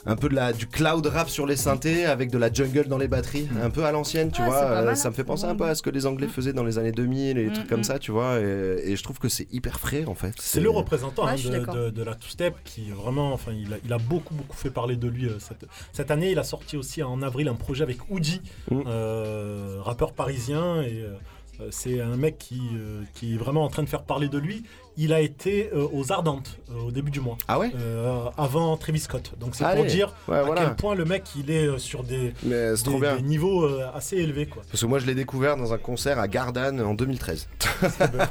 [0.05, 2.97] un peu de la du cloud rap sur les synthés avec de la jungle dans
[2.97, 4.63] les batteries, un peu à l'ancienne, tu Ouais, vois.
[4.63, 6.77] euh, ça me fait penser un peu à ce que les Anglais faisaient dans les
[6.79, 7.83] années 2000 et des Mm, trucs comme mm.
[7.83, 8.39] ça, tu vois.
[8.39, 10.33] Et, et je trouve que c'est hyper frais en fait.
[10.39, 11.75] C'est le représentant Ouais, hein, de, d'accord.
[11.75, 14.95] de- de la two-step qui vraiment, enfin, il a, il a beaucoup beaucoup fait parler
[14.95, 16.31] de lui euh, cette, cette année.
[16.31, 17.97] Il a sorti aussi en avril un projet avec
[18.71, 18.81] Mm.
[18.87, 21.03] euh, rappeur parisien, et
[21.69, 24.63] c'est un mec qui, euh, qui est vraiment en train de faire parler de lui.
[24.97, 27.37] Il a été euh, aux Ardentes euh, au début du mois.
[27.47, 29.31] Ah ouais Euh, Avant Travis Scott.
[29.39, 30.65] Donc c'est pour dire Ouais, à voilà.
[30.65, 32.73] quel point le mec il est euh, sur des, Mais
[33.21, 34.63] niveaux euh, assez élevés quoi.
[34.69, 37.47] Parce que moi je l'ai découvert dans un concert à Gardanne en 2013.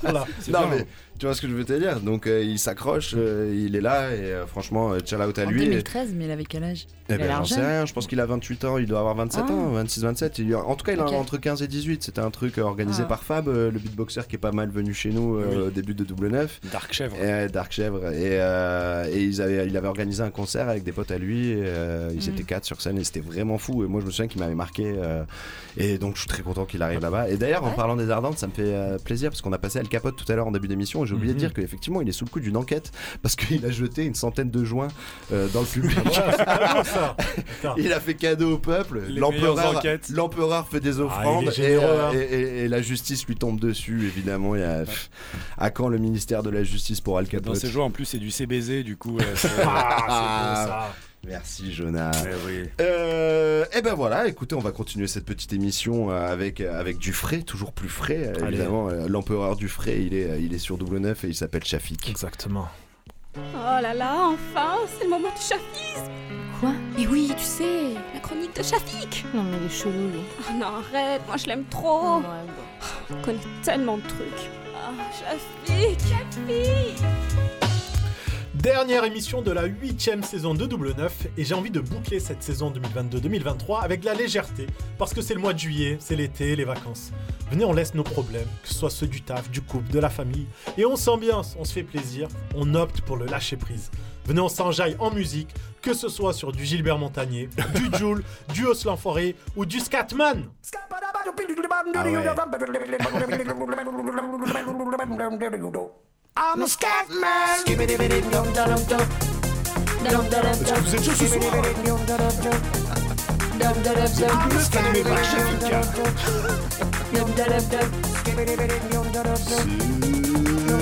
[0.03, 0.26] Voilà.
[0.49, 0.87] non mais
[1.21, 2.01] tu vois ce que je veux te dire?
[2.01, 5.47] Donc euh, il s'accroche, euh, il est là et euh, franchement, euh, chill out à
[5.47, 5.61] En lui.
[5.66, 6.87] 2013, mais il avait quel âge?
[7.09, 9.01] Eh Il a ben, j'en sais rien, je pense qu'il a 28 ans, il doit
[9.01, 9.53] avoir 27 Ah.
[9.53, 10.39] ans, 26, 27.
[10.39, 11.12] Il- En tout cas, il a Ok.
[11.12, 12.03] entre 15 et 18.
[12.05, 13.09] C'était un truc organisé Ah.
[13.09, 15.57] par Fab, euh, le beatboxer qui est pas mal venu chez nous euh, Oui.
[15.57, 16.61] au début de Double 9.
[16.73, 17.16] Dark Chèvre.
[17.23, 18.07] Et, Dark Chèvre.
[18.12, 21.51] Et, euh, et ils avaient, il avait organisé un concert avec des potes à lui.
[21.51, 22.35] et, euh, ils Mm.
[22.35, 23.85] étaient quatre sur scène et c'était vraiment fou.
[23.85, 24.95] Et moi, je me souviens qu'il m'avait marqué.
[24.97, 25.25] euh,
[25.77, 27.29] et donc, je suis très content qu'il arrive là-bas.
[27.29, 29.79] Et d'ailleurs, en parlant des Ardentes, ça me fait euh, plaisir parce qu'on a passé
[29.81, 31.05] Al Capote tout à l'heure en début d'émission.
[31.11, 31.47] J'ai oublié de Mhm.
[31.47, 32.93] dire qu'effectivement, il est sous le coup d'une enquête
[33.23, 34.89] parce qu'il a jeté une centaine de joints
[35.33, 35.99] euh, dans le public.
[36.05, 37.75] Putain.
[37.77, 39.03] Il a fait cadeau au peuple.
[39.09, 44.07] L'empereur, fait des Ah, offrandes et, euh, et- et- et la justice lui tombe dessus.
[44.07, 45.11] Évidemment, il y a pff,
[45.59, 48.05] à quand le ministère de la justice pour Al Dans Capote ces jeux, en plus,
[48.05, 49.19] c'est du CBZ, du coup.
[49.19, 49.25] euh,
[49.67, 50.95] Ah, beau ça.
[51.27, 52.12] Merci Jonas.
[52.25, 52.68] Eh oui.
[52.81, 56.97] Euh, et ben voilà, écoutez, on va continuer cette petite émission euh, avec, euh, avec
[56.99, 58.29] du frais, toujours plus frais.
[58.29, 58.57] euh, Allez.
[58.57, 62.09] évidemment, l'empereur du frais, il est, il est sur double neuf et il s'appelle Shafik.
[62.09, 62.68] Exactement.
[63.37, 66.11] Oh là là, enfin, c'est le moment du chafisme
[66.59, 66.73] Quoi?
[66.99, 70.21] Mais oui, tu sais, la chronique de Shafik Non, mais il est chelou, lui.
[70.41, 73.16] Oh non, arrête, moi je l'aime trop Ouais, bon.
[73.16, 74.51] On connaît tellement de trucs.
[74.75, 77.60] Ah, Shafik, Shafik
[78.63, 82.43] Dernière émission de la huitième saison de Double 9 et j'ai envie de boucler cette
[82.43, 84.67] saison 2022-2023 avec de la légèreté
[84.99, 87.11] parce que c'est le mois de juillet, c'est l'été, les vacances.
[87.51, 90.11] Venez, on laisse nos problèmes, que ce soit ceux du taf, du couple, de la
[90.11, 90.47] famille,
[90.77, 93.91] et on s'ambiance, on se fait plaisir, on opte pour le lâcher prise.
[94.27, 98.67] Venez, on s'enjaille en musique, que ce soit sur du Gilbert Montagnier, du Joule, du
[98.67, 100.51] Os l'Enfoiré ou du Scatman.
[106.37, 107.59] I'm a scat man.
[107.59, 107.72] Est-ce que
[110.83, 111.53] vous êtes chaud ce soir
[113.61, 115.81] I'm a scat animé par Shafika.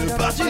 [0.06, 0.42] C'est parti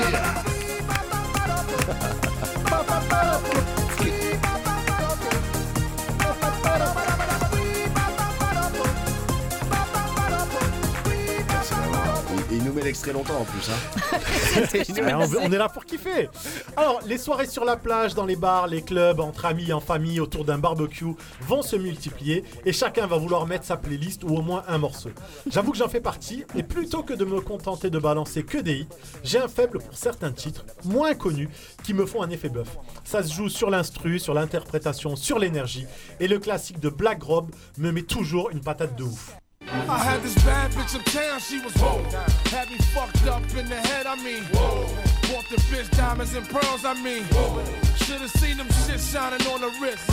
[12.89, 13.68] met l'extrait longtemps en plus.
[13.70, 14.18] Hein.
[14.99, 16.28] Ouais, on, on est là pour kiffer.
[16.76, 20.20] Alors, les soirées sur la plage, dans les bars, les clubs, entre amis, en famille,
[20.20, 24.43] autour d'un barbecue vont se multiplier et chacun va vouloir mettre sa playlist ou au
[24.43, 25.11] moins un morceau.
[25.51, 28.80] J'avoue que j'en fais partie et plutôt que de me contenter de balancer que des
[28.80, 28.89] hits,
[29.22, 31.51] j'ai un faible pour certains titres moins connus
[31.84, 32.76] qui me font un effet bœuf.
[33.05, 35.86] Ça se joue sur l'instru, sur l'interprétation, sur l'énergie
[36.20, 39.36] et le classique de Black Rob me met toujours une patate de ouf.
[39.71, 42.03] I had this bad bitch uptown, she was whoa.
[42.51, 44.43] Had me fucked up in the head, I mean.
[44.45, 44.87] Whoa.
[45.31, 47.25] Bought the bitch diamonds and pearls, I mean.
[47.25, 47.62] Whoa.
[47.97, 50.09] Should've seen them shit shining on the wrist.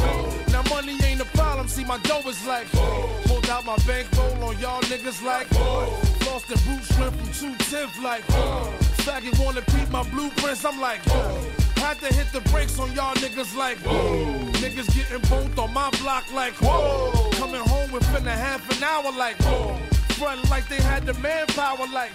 [0.52, 2.68] Now money ain't a problem, see my dough is like.
[2.68, 3.10] Whoa.
[3.24, 5.48] Pulled out my bankroll on y'all niggas like.
[5.54, 5.88] Whoa.
[6.26, 8.24] Lost the boot shrimp from 210th like.
[8.24, 8.74] Whoa.
[9.06, 11.00] Faggot wanna peep my blueprints, I'm like.
[11.08, 11.42] Whoa.
[11.78, 13.78] Had to hit the brakes on y'all niggas like.
[13.80, 14.26] Whoa.
[14.64, 16.54] Niggas getting both on my block like.
[16.56, 17.30] Whoa.
[17.34, 19.38] Coming home within a half an hour like.
[20.14, 22.12] Front like they had the manpower like.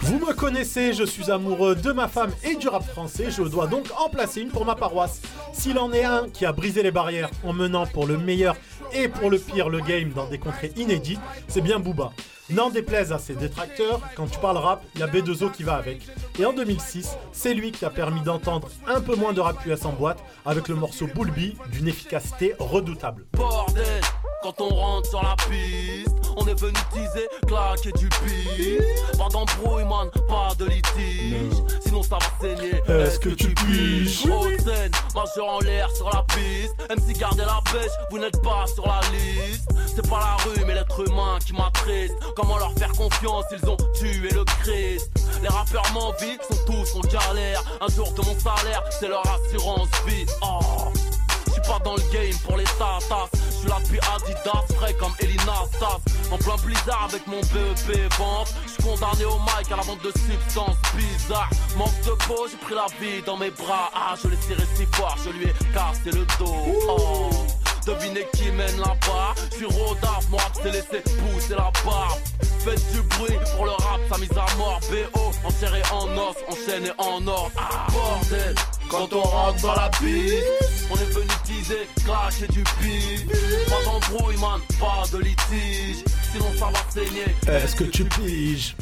[0.00, 3.66] Vous me connaissez, je suis amoureux de ma femme et du rap français, je dois
[3.66, 5.20] donc en placer une pour ma paroisse.
[5.52, 8.56] S'il en est un qui a brisé les barrières en menant pour le meilleur
[8.92, 12.12] et pour le pire le game dans des contrées inédites, c'est bien Booba.
[12.50, 15.74] N'en déplaise à ses détracteurs, quand tu parles rap, il y a B2O qui va
[15.74, 16.02] avec.
[16.38, 19.84] Et en 2006, c'est lui qui a permis d'entendre un peu moins de rap US
[19.84, 23.26] en boîte avec le morceau Bulby d'une efficacité redoutable.
[23.32, 24.00] Bordel,
[24.46, 29.18] quand on rentre sur la piste, on est venu teaser, claquer du pif.
[29.18, 31.52] Pas d'embrouille, man, pas de litige.
[31.84, 32.80] Sinon ça va saigner.
[32.86, 34.22] Est-ce que tu piges
[34.64, 36.76] scène, majeur en l'air sur la piste.
[36.90, 39.68] MC gardez la pêche, vous n'êtes pas sur la liste.
[39.94, 42.14] C'est pas la rue, mais l'être humain qui m'attriste.
[42.36, 43.44] Comment leur faire confiance?
[43.50, 45.10] Ils ont tué le Christ.
[45.42, 47.64] Les rappeurs m'envient, sont tous en galère.
[47.80, 50.26] Un jour de mon salaire, c'est leur assurance vie.
[50.42, 50.60] Oh.
[51.46, 53.28] Je suis pas dans le game pour les tatas.
[53.68, 56.00] Là depuis Adidas, frais comme Elina Sass.
[56.30, 58.54] En plein blizzard avec mon BEP vente.
[58.64, 61.50] Je suis condamné au mic à la vente de substances bizarres.
[61.76, 63.90] Manque de peau, j'ai pris la vie dans mes bras.
[63.94, 66.54] Ah, je l'ai serré si fort, je lui ai cassé le dos.
[66.88, 67.30] Oh.
[67.86, 72.18] Devinez qui mène là-bas Je suis rodaf, mon rap s'est laissé pousser la barbe.
[72.64, 74.80] Faites du bruit pour le rap, sa mise à mort.
[74.90, 77.50] BO, enserré en os, enchaîné en or.
[77.56, 78.54] Ah, Bordel,
[78.90, 80.44] quand on rentre dans la piste
[80.90, 83.26] On est venu teaser, clasher du pif.
[83.68, 86.02] Pas d'embrouille man, pas de litige.
[86.32, 87.36] Sinon ça va saigner.
[87.46, 88.74] Est-ce que tu piges?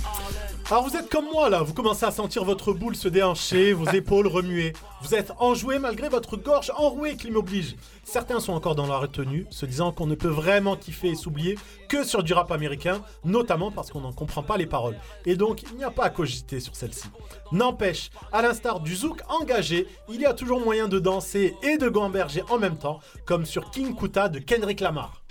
[0.70, 3.86] Alors vous êtes comme moi là, vous commencez à sentir votre boule se déhancher, vos
[3.92, 4.72] épaules remuer.
[5.02, 7.76] Vous êtes enjoué malgré votre gorge enrouée qui m'oblige.
[8.02, 11.58] Certains sont encore dans la retenue, se disant qu'on ne peut vraiment kiffer et s'oublier
[11.88, 14.96] que sur du rap américain, notamment parce qu'on n'en comprend pas les paroles.
[15.26, 17.08] Et donc il n'y a pas à cogiter sur celle-ci.
[17.52, 21.88] N'empêche, à l'instar du zouk engagé, il y a toujours moyen de danser et de
[21.90, 25.22] gamberger en même temps, comme sur King Kuta de Kendrick Lamar.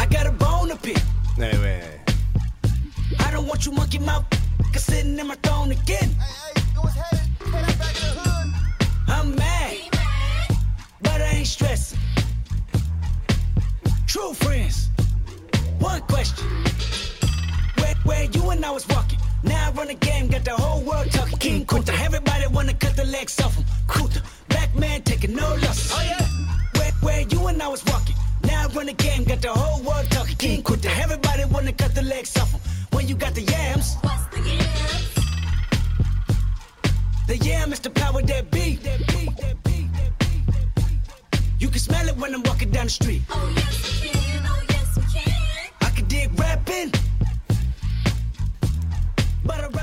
[0.00, 0.98] I got a bone to pick.
[1.38, 2.00] Eh ouais.
[3.20, 4.24] I don't want you monkey mouth
[4.76, 6.10] sitting in my throne again.
[9.06, 9.76] I'm mad,
[11.02, 11.98] but I ain't stressing.
[14.06, 14.90] True friends,
[15.78, 16.46] one question.
[17.78, 19.18] Where, where you and I was walking.
[19.42, 21.38] Now I run the game, got the whole world talking.
[21.38, 23.64] King Kunta, everybody wanna cut the legs off him.
[23.86, 25.92] Kuta, black man taking no loss.
[25.94, 26.26] Oh yeah.
[26.78, 28.16] Where, where you and I was walking.
[28.44, 30.36] Now I run the game, got the whole world talking.
[30.36, 32.60] King Kunta, everybody wanna cut the legs off him.
[32.98, 33.94] When you got the yams.
[34.00, 35.14] What's the yams?
[37.28, 38.82] The yam is the power that beat.
[38.82, 41.40] That beat, that beat, that beat, that beat.
[41.60, 43.22] You can smell it when I'm walking down the street.
[43.30, 45.32] Oh yes we can, oh yes we can.
[45.80, 46.90] I can dig rapping.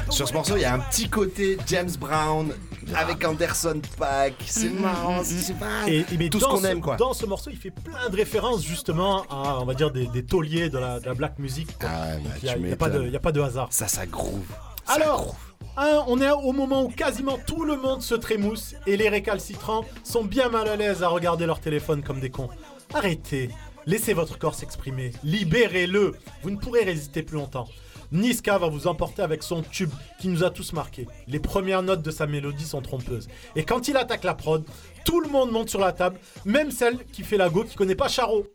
[0.09, 2.53] Sur ce morceau, il y a un petit côté James Brown
[2.93, 4.33] avec Anderson Paak.
[4.45, 6.95] C'est marrant, c'est pas Et, et mais tout ce qu'on aime quoi.
[6.97, 10.23] Dans ce morceau, il fait plein de références justement à, on va dire, des, des
[10.25, 11.67] tauliers de la, de la black music.
[11.79, 11.89] quoi.
[11.91, 13.07] Ah, bah, il n'y a, y a pas de- m'étonnes.
[13.07, 13.67] il y a pas de hasard.
[13.71, 14.45] Ça, ça groove.
[14.88, 15.36] Alors,
[15.77, 19.83] un, on est au moment où quasiment tout le monde se trémousse et les récalcitrants
[20.03, 22.49] sont bien mal à l'aise à regarder leur téléphone comme des cons.
[22.93, 23.49] Arrêtez,
[23.88, 26.13] laissez votre corps s'exprimer, libérez-le,
[26.43, 27.67] vous ne pourrez résister plus longtemps.
[28.11, 31.07] Niska va vous emporter avec son tube qui nous a tous marqués.
[31.27, 33.27] Les premières notes de sa mélodie sont trompeuses.
[33.55, 34.63] Et quand il attaque la prod,
[35.03, 37.95] tout le monde monte sur la table, même celle qui fait la go qui connaît
[37.95, 38.45] pas Charo.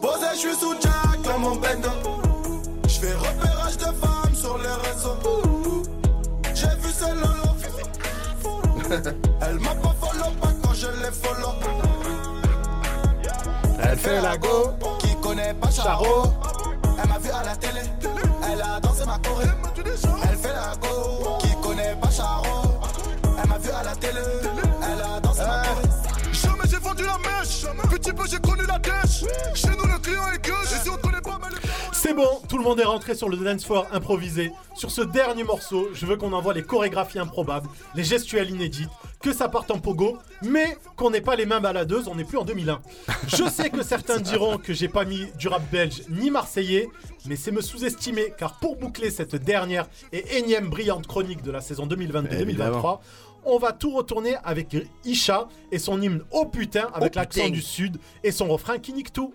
[0.00, 1.88] Posé, je suis sous Jack dans mon bendo.
[2.84, 5.82] Je fais repérage de femmes sur les réseaux.
[6.54, 7.48] J'ai vu ce lolo.
[9.58, 11.54] Elle m'a pas follow pas quand je l'ai follow.
[13.82, 14.70] Elle fait la go.
[15.00, 16.32] Qui connaît pas Charo.
[17.02, 17.80] Elle m'a vu à la télé.
[18.52, 19.46] Elle a dansé ma choré.
[20.22, 21.38] Elle fait la go.
[21.40, 22.80] Qui connaît pas Charo.
[23.42, 24.20] Elle m'a vu à la télé.
[24.82, 25.82] Elle a dansé ma choré.
[26.32, 27.66] Jamais j'ai vendu la mèche.
[27.90, 29.24] Petit peu j'ai connu la dèche.
[29.54, 30.84] Chez nous le client est que si
[32.18, 34.50] bon, tout le monde est rentré sur le dance floor improvisé.
[34.74, 38.90] Sur ce dernier morceau, je veux qu'on envoie les chorégraphies improbables, les gestuelles inédites,
[39.22, 42.38] que ça parte en pogo, mais qu'on n'ait pas les mains baladeuses, on n'est plus
[42.38, 42.80] en 2001.
[43.28, 46.88] Je sais que certains diront que j'ai pas mis du rap belge ni marseillais,
[47.26, 51.60] mais c'est me sous-estimer, car pour boucler cette dernière et énième brillante chronique de la
[51.60, 53.00] saison 2022-2023, Évidemment.
[53.44, 57.62] on va tout retourner avec Isha et son hymne Oh putain avec Oh l'accent du
[57.62, 59.32] sud et son refrain qui nique tout.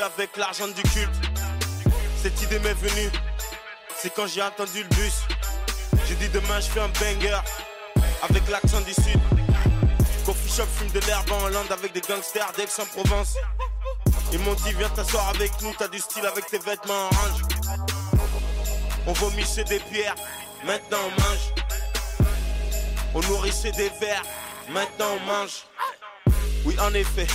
[0.00, 1.10] Avec l'argent du culte.
[2.22, 3.10] Cette idée m'est venue,
[3.96, 5.14] c'est quand j'ai entendu le bus.
[6.06, 7.38] J'ai dit demain je fais un banger
[8.22, 9.20] avec l'accent du sud.
[10.24, 13.34] Coffee shop fume de l'herbe en Hollande avec des gangsters d'Aix-en-Provence.
[14.32, 17.42] Ils m'ont dit viens t'asseoir avec nous, t'as du style avec tes vêtements orange.
[19.06, 20.14] On vomissait des pierres,
[20.64, 21.54] maintenant on mange.
[23.14, 24.22] On nourrissait des vers,
[24.70, 25.66] maintenant on mange.
[26.64, 27.26] Oui en effet,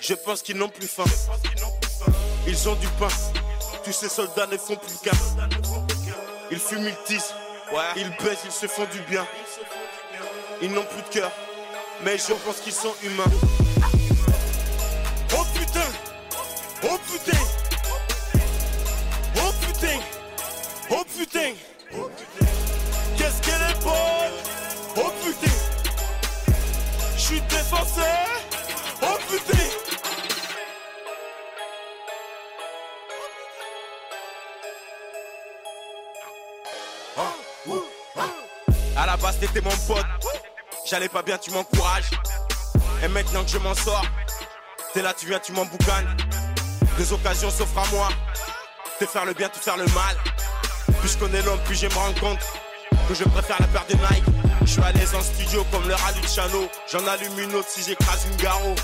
[0.00, 1.04] je pense qu'ils n'ont plus faim.
[2.48, 3.08] Ils ont du pain,
[3.84, 5.10] tous ces soldats ne font plus qu'un.
[6.50, 7.34] Ils fument, ils tissent,
[7.96, 9.26] ils baissent, ils se font du bien.
[10.62, 11.32] Ils n'ont plus de cœur,
[12.02, 13.24] mais je pense qu'ils sont humains.
[15.32, 15.80] Oh putain,
[16.84, 17.38] oh putain,
[19.36, 20.00] oh putain,
[20.90, 21.52] oh putain.
[23.18, 24.36] Qu'est-ce qu'elle est bonne,
[24.96, 25.52] oh putain.
[27.16, 28.02] Je suis défoncé,
[39.06, 40.04] À la base t'étais mon pote.
[40.84, 42.10] J'allais pas bien tu m'encourages.
[43.04, 44.04] Et maintenant que je m'en sors
[44.92, 46.16] T'es là tu viens tu m'emboucanes.
[46.98, 48.08] Deux occasions s'offrent à moi.
[48.98, 50.16] Te faire le bien, te faire le mal.
[50.98, 52.40] Plus je connais l'homme, plus je me rends compte
[53.08, 54.24] Que je préfère la paire de Nike.
[54.62, 56.68] Je suis à l'aise en studio comme le rallye de Chano.
[56.90, 58.74] J'en allume une autre si j'écrase une garo.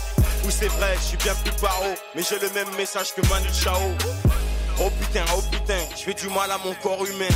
[0.44, 3.48] Oui c'est vrai, je suis bien plus paro Mais j'ai le même message que Manu
[3.52, 3.90] Chao.
[4.78, 7.34] Oh putain, oh putain, je du mal à mon corps humain.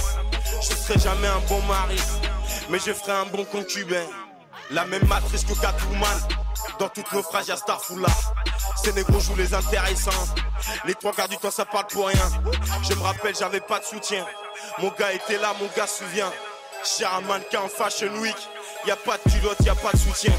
[0.62, 1.98] Je serai jamais un bon mari
[2.68, 4.04] Mais je ferai un bon concubin
[4.70, 6.18] La même matrice que Catwoman.
[6.78, 8.08] Dans toutes nos phrases y'a Starfoula
[8.82, 10.34] Ces négros jouent les intéressants.
[10.84, 12.28] Les trois quarts du temps ça parle pour rien.
[12.82, 14.24] Je me rappelle j'avais pas de soutien.
[14.78, 16.32] Mon gars était là, mon gars se souvient.
[16.84, 18.36] Cher mannequin en fashion week.
[18.86, 20.32] Y a pas de culotte, y a pas de soutien.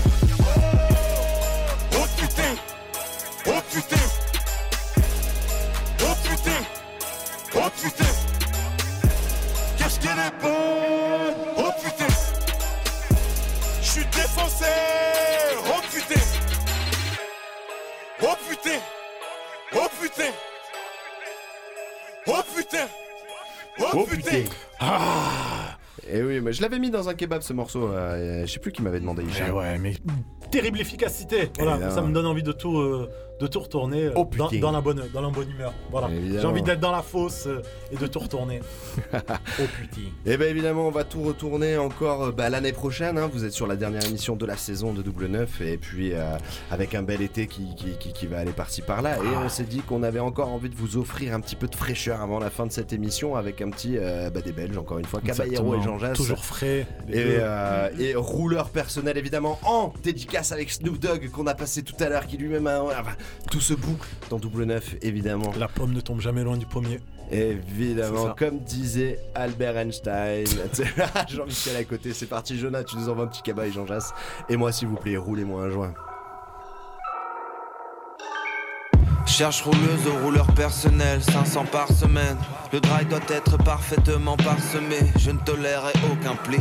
[1.94, 2.56] Oh putain.
[3.46, 4.04] Oh putain.
[6.02, 6.66] Oh putain.
[7.56, 8.06] Oh putain.
[9.78, 10.77] Qu'est-ce qu'elle est bonne
[14.38, 14.66] Défoncé
[15.68, 16.22] Oh putain
[18.22, 18.80] Oh putain
[19.74, 20.32] Oh putain
[22.28, 22.88] Oh putain
[23.94, 24.44] Oh putain
[24.80, 25.78] Ah
[26.08, 27.88] Et oui, mais je l'avais mis dans un kebab ce morceau.
[27.88, 29.24] euh, je sais plus qui m'avait demandé.
[29.48, 29.94] Eh ouais, mais
[30.52, 31.50] terrible efficacité.
[31.58, 31.96] Voilà, Évidemment.
[31.96, 33.10] ça me donne envie de tout, euh,
[33.40, 34.28] de tout retourner euh, Oh,
[34.60, 35.74] dans, la bonne, dans la bonne humeur.
[35.92, 37.62] Voilà, j'ai envie d'être dans la fosse euh,
[37.92, 38.62] et de tout retourner.
[39.14, 40.02] oh putain.
[40.26, 43.18] Et bien évidemment, on va tout retourner encore euh, bah, l'année prochaine.
[43.18, 43.30] hein.
[43.32, 46.36] Vous êtes sur la dernière émission de la saison de Double Neuf et puis euh,
[46.72, 49.18] avec un bel été qui, qui, qui- qui va aller par-ci par-là.
[49.18, 51.76] Et on s'est dit qu'on avait encore envie de vous offrir un petit peu de
[51.76, 54.98] fraîcheur avant la fin de cette émission avec un petit euh, bah, des Belges encore
[55.00, 55.84] une fois, Caballero et Exactement.
[55.84, 56.18] Jean Jass.
[56.18, 56.88] Toujours frais.
[57.10, 61.96] Et, euh, et rouleur personnel évidemment en dédicace avec Snoop Dogg qu'on a passé tout
[62.00, 63.04] à l'heure qui lui-même a enfin,
[63.52, 65.52] tout se boucle dans double neuf évidemment.
[65.58, 67.00] La pomme ne tombe jamais loin du pommier.
[67.32, 70.46] Évidemment, comme disait Albert Einstein.
[71.28, 74.14] Jean-Michel à côté, c'est parti Jonah, tu nous envoies un petit cabas et Jean Jass.
[74.50, 75.94] Et moi s'il vous plaît, roulez-moi un joint.
[79.28, 82.38] Cherche rouleuse au rouleur personnel, 500 par semaine.
[82.72, 86.58] Le drive doit être parfaitement parsemé, je ne tolérerai aucun pli.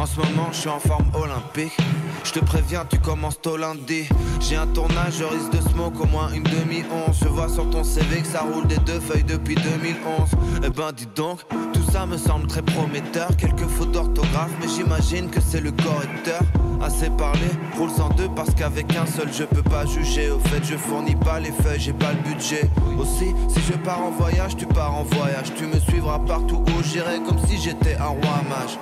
[0.00, 1.76] En ce moment, je suis en forme olympique.
[2.24, 4.08] Je te préviens, tu commences tôt lundi.
[4.40, 7.18] J'ai un tournage, je risque de smoke au moins une demi-once.
[7.20, 10.30] Je vois sur ton CV que ça roule des deux feuilles depuis 2011.
[10.64, 11.40] Eh ben, dis donc,
[11.74, 13.36] tout ça me semble très prometteur.
[13.36, 16.40] Quelques fautes d'orthographe, mais j'imagine que c'est le correcteur.
[16.80, 20.30] Assez parlé, roule sans deux parce qu'avec un seul je peux pas juger.
[20.30, 22.70] Au fait, je fournis pas les feuilles, j'ai pas le budget.
[22.98, 25.52] Aussi, si je pars en voyage, tu pars en voyage.
[25.58, 28.78] Tu me suivras partout où j'irai comme si j'étais un roi mage.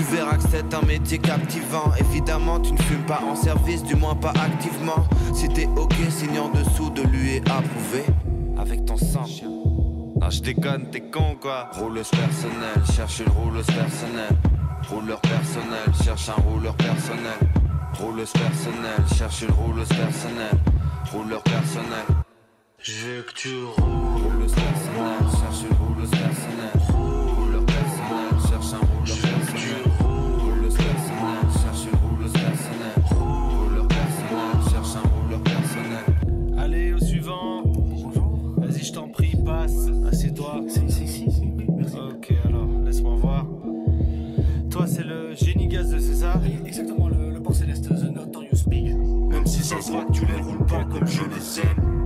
[0.00, 1.92] Tu verras que c'est un métier captivant.
[1.98, 5.04] Évidemment, tu ne fumes pas en service, du moins pas activement.
[5.34, 8.06] Si t'es ok, signe en dessous de lui et approuvé.
[8.58, 9.26] Avec ton sang.
[10.22, 11.68] Ah, je déconne, t'es con quoi.
[11.72, 14.38] Rouleuse personnelle, cherche une rouleuse personnelle.
[14.88, 17.38] Rouleur personnel, cherche un rouleur personnel.
[18.00, 20.58] Rouleuse personnelle, cherche une rouleuse personnelle.
[21.12, 22.06] Rouleur personnel.
[22.78, 24.32] Je veux que tu roules.
[24.32, 26.79] Rouleuse personnelle, cherche une rouleuse personnelle.
[50.12, 51.99] tu les roules pas comme je les aime.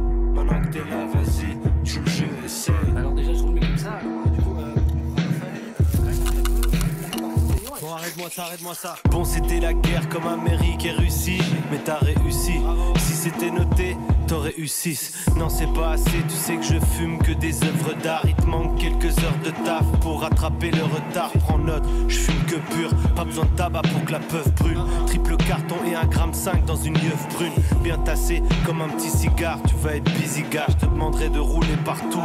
[8.25, 8.97] Arrête-moi ça, arrête-moi ça.
[9.11, 12.61] Bon, c'était la guerre comme Amérique et Russie, mais t'as réussi.
[12.99, 13.97] Si c'était noté,
[14.27, 15.27] t'aurais eu 6.
[15.37, 18.23] Non, c'est pas assez, tu sais que je fume que des œuvres d'art.
[18.25, 21.31] Il te manque quelques heures de taf pour rattraper le retard.
[21.41, 24.81] Prends note, je fume que pur, pas besoin de tabac pour que la peuf brûle.
[25.07, 27.53] Triple carton et un gramme 5 dans une yeuf brune.
[27.83, 30.67] Bien tassé comme un petit cigare, tu vas être busy gars.
[30.69, 32.21] Je te demanderai de rouler partout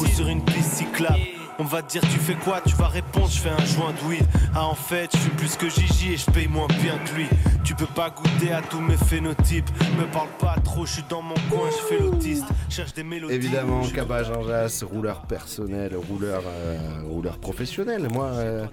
[0.00, 1.43] ou sur une piste cyclable.
[1.58, 4.26] On va te dire tu fais quoi, tu vas répondre je fais un joint d'huile
[4.54, 7.26] Ah en fait je suis plus que Gigi et je paye moins bien que lui.
[7.64, 9.70] Tu peux pas goûter à tous mes phénotypes.
[9.98, 12.44] Me parle pas trop, je suis dans mon coin, je fais l'autiste.
[12.68, 13.34] Cherche des mélodies.
[13.34, 16.78] Évidemment, Cabage Jas, rouleur personnel, rouleur, euh,
[17.08, 18.08] rouleur professionnel.
[18.10, 18.66] Moi, euh,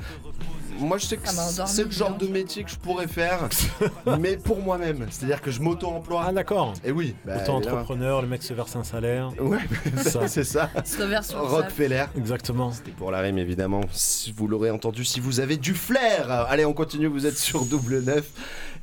[0.81, 3.47] moi je sais que endormi, c'est le genre de métier que je pourrais faire,
[4.19, 5.07] mais pour moi-même.
[5.09, 6.23] C'est-à-dire que je m'auto-emploie.
[6.27, 6.73] Ah d'accord.
[6.83, 7.15] Et oui.
[7.25, 9.31] bah, Auto-entrepreneur, le mec se verse un salaire.
[9.41, 9.57] Ouais,
[10.27, 10.69] c'est ça.
[10.85, 12.05] Se le Rockefeller.
[12.17, 12.71] Exactement.
[12.71, 13.81] C'était pour la rime évidemment.
[13.91, 16.29] Si vous l'aurez entendu, si vous avez du flair.
[16.49, 17.07] Allez, on continue.
[17.07, 18.29] Vous êtes sur double neuf.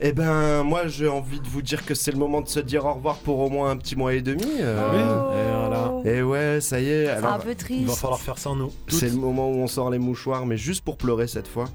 [0.01, 2.85] Eh ben, moi, j'ai envie de vous dire que c'est le moment de se dire
[2.85, 4.47] au revoir pour au moins un petit mois et demi.
[4.61, 5.33] euh.
[5.33, 5.93] Et voilà.
[6.05, 7.09] Et ouais, ça y est.
[7.09, 7.81] Alors, un peu triste.
[7.81, 8.73] Il va falloir faire sans nous.
[8.89, 11.69] c'est le moment où on sort les mouchoirs, mais juste pour pleurer cette fois.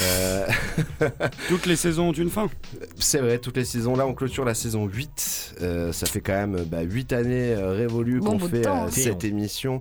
[0.00, 0.46] Euh,
[1.48, 2.48] Toutes les saisons ont une fin.
[2.98, 3.96] c'est vrai, toutes les saisons.
[3.96, 5.56] Là, on clôture la saison 8.
[5.60, 8.90] Euh, ça fait quand même bah, 8 années euh, révolues qu'on fait temps, hein.
[8.90, 9.80] cette émission.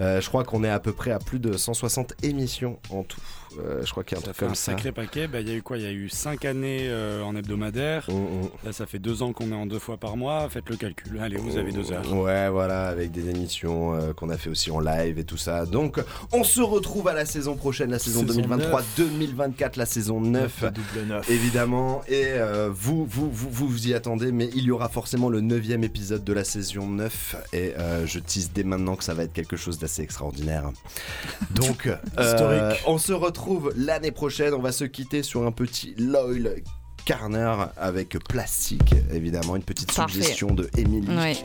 [0.00, 3.20] Euh, je crois qu'on est à peu près à plus de 160 émissions en tout.
[3.58, 4.72] Euh, je crois qu'il y a un Ça truc fait comme un ça.
[4.72, 5.26] sacré paquet.
[5.26, 5.78] Bah, Il y a eu quoi?
[5.78, 8.04] Il y a eu 5 années euh, en hebdomadaire.
[8.08, 8.48] Mm, mm.
[8.64, 10.48] Là, ça fait 2 ans qu'on est en deux fois par mois.
[10.50, 11.18] Faites le calcul.
[11.20, 12.12] Allez, vous avez 2 heures.
[12.12, 15.66] Ouais, voilà, avec des émissions euh, qu'on a fait aussi en live et tout ça.
[15.66, 15.98] Donc,
[16.32, 20.64] on se retrouve à la saison prochaine, la saison, Saison 2023-2024, la saison 9.
[20.64, 21.30] Double neuf.
[21.30, 22.32] Évidemment, et
[22.70, 26.24] vous, vous, vous, vous vous y attendez, mais il y aura forcément le neuvième épisode
[26.24, 27.74] de la saison 9, et
[28.04, 30.70] je tease dès maintenant que ça va être quelque chose d'assez extraordinaire.
[31.54, 31.88] Donc,
[32.18, 32.82] Historique.
[32.86, 33.37] on se retrouve
[33.76, 36.62] l'année prochaine, on va se quitter sur un petit Loyal
[37.04, 40.12] Carner avec plastique, évidemment, une petite Parfait.
[40.20, 41.08] suggestion de Emily.
[41.16, 41.36] Ouais.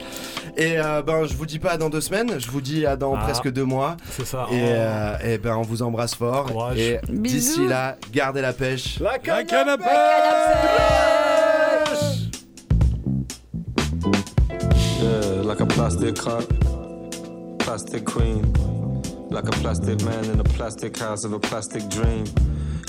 [0.58, 2.98] Et euh, ben, je vous dis pas à dans deux semaines, je vous dis à
[2.98, 3.20] dans Ah.
[3.24, 3.96] presque deux mois.
[4.12, 4.46] C'est ça.
[4.52, 4.66] Et, Oh.
[4.66, 6.48] euh, et ben, on vous embrasse fort.
[6.48, 6.78] Courage.
[6.78, 9.00] Et d'ici là, gardez la pêche.
[9.00, 9.88] La La canne à pêche
[15.02, 16.44] Yeah, like a plastic cup,
[17.60, 18.44] plastic queen.
[19.34, 22.25] Like a plastic man in a plastic house of a plastic dream.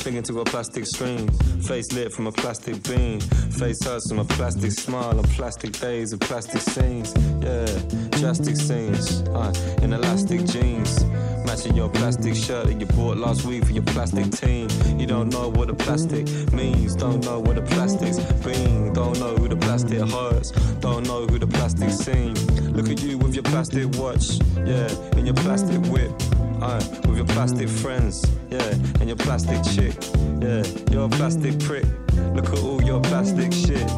[0.05, 1.27] Clinging to a plastic screen,
[1.63, 3.21] face lit from a plastic beam.
[3.21, 7.15] Face hurts from a plastic smile on plastic days of plastic scenes.
[7.41, 7.65] Yeah,
[8.11, 9.51] plastic scenes, uh,
[9.81, 11.03] in elastic jeans.
[11.47, 14.69] Matching your plastic shirt that you bought last week for your plastic team.
[15.01, 19.35] You don't know what the plastic means, don't know what the plastic's been, don't know
[19.37, 20.51] who the plastic hurts,
[20.81, 22.35] don't know who the plastic seen.
[22.75, 26.13] Look at you with your plastic watch, yeah, and your plastic whip.
[26.63, 29.93] Uh, with your plastic friends, yeah, and your plastic chick,
[30.40, 31.84] yeah, you're a plastic prick.
[32.34, 33.88] Look at all your plastic shit.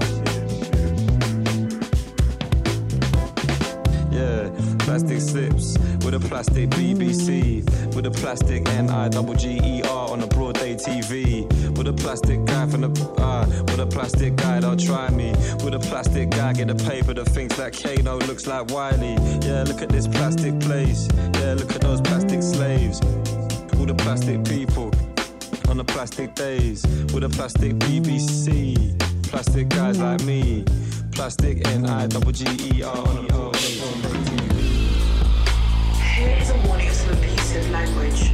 [4.13, 9.83] Yeah, plastic slips with a plastic BBC, with a plastic N I double G E
[9.83, 11.45] R on a broad day TV,
[11.77, 15.33] with a plastic guy from the uh, with a plastic guy that'll try me,
[15.65, 19.17] with a plastic guy get a paper that thinks that Kano looks like Wiley.
[19.43, 21.09] Yeah, look at this plastic place.
[21.41, 23.01] Yeah, look at those plastic slaves,
[23.79, 24.93] all the plastic people
[25.69, 28.99] on the plastic days with a plastic BBC.
[29.25, 30.65] Plastic guys like me,
[31.13, 33.59] plastic N I double G E R on a broad day
[36.15, 38.31] Here is a warning of some abusive language.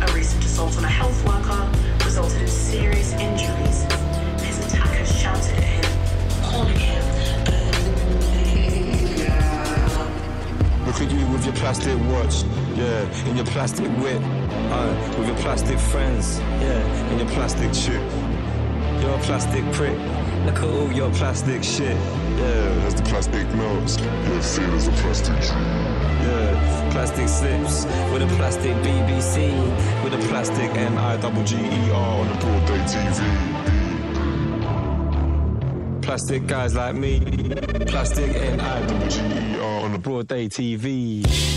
[0.00, 1.70] A recent assault on a health worker
[2.04, 3.84] resulted in serious injuries.
[4.42, 5.84] His attacker shouted at him,
[6.42, 7.02] calling him
[10.86, 12.42] Look at you with your plastic watch,
[12.74, 14.20] yeah, and your plastic whip,
[14.72, 18.02] uh, with your plastic friends, yeah, and your plastic chick.
[19.00, 19.98] You're a plastic prick.
[20.46, 22.86] Look at all your plastic shit, yeah.
[22.86, 25.66] As the plastic melts, you're seen as a plastic tree.
[26.22, 29.52] Yeah, plastic slips with a plastic BBC,
[30.04, 33.18] with a plastic N I double G E R on a broad day TV.
[36.02, 37.20] Plastic guys like me.
[37.86, 41.51] Plastic N I double G E R on a broad day TV.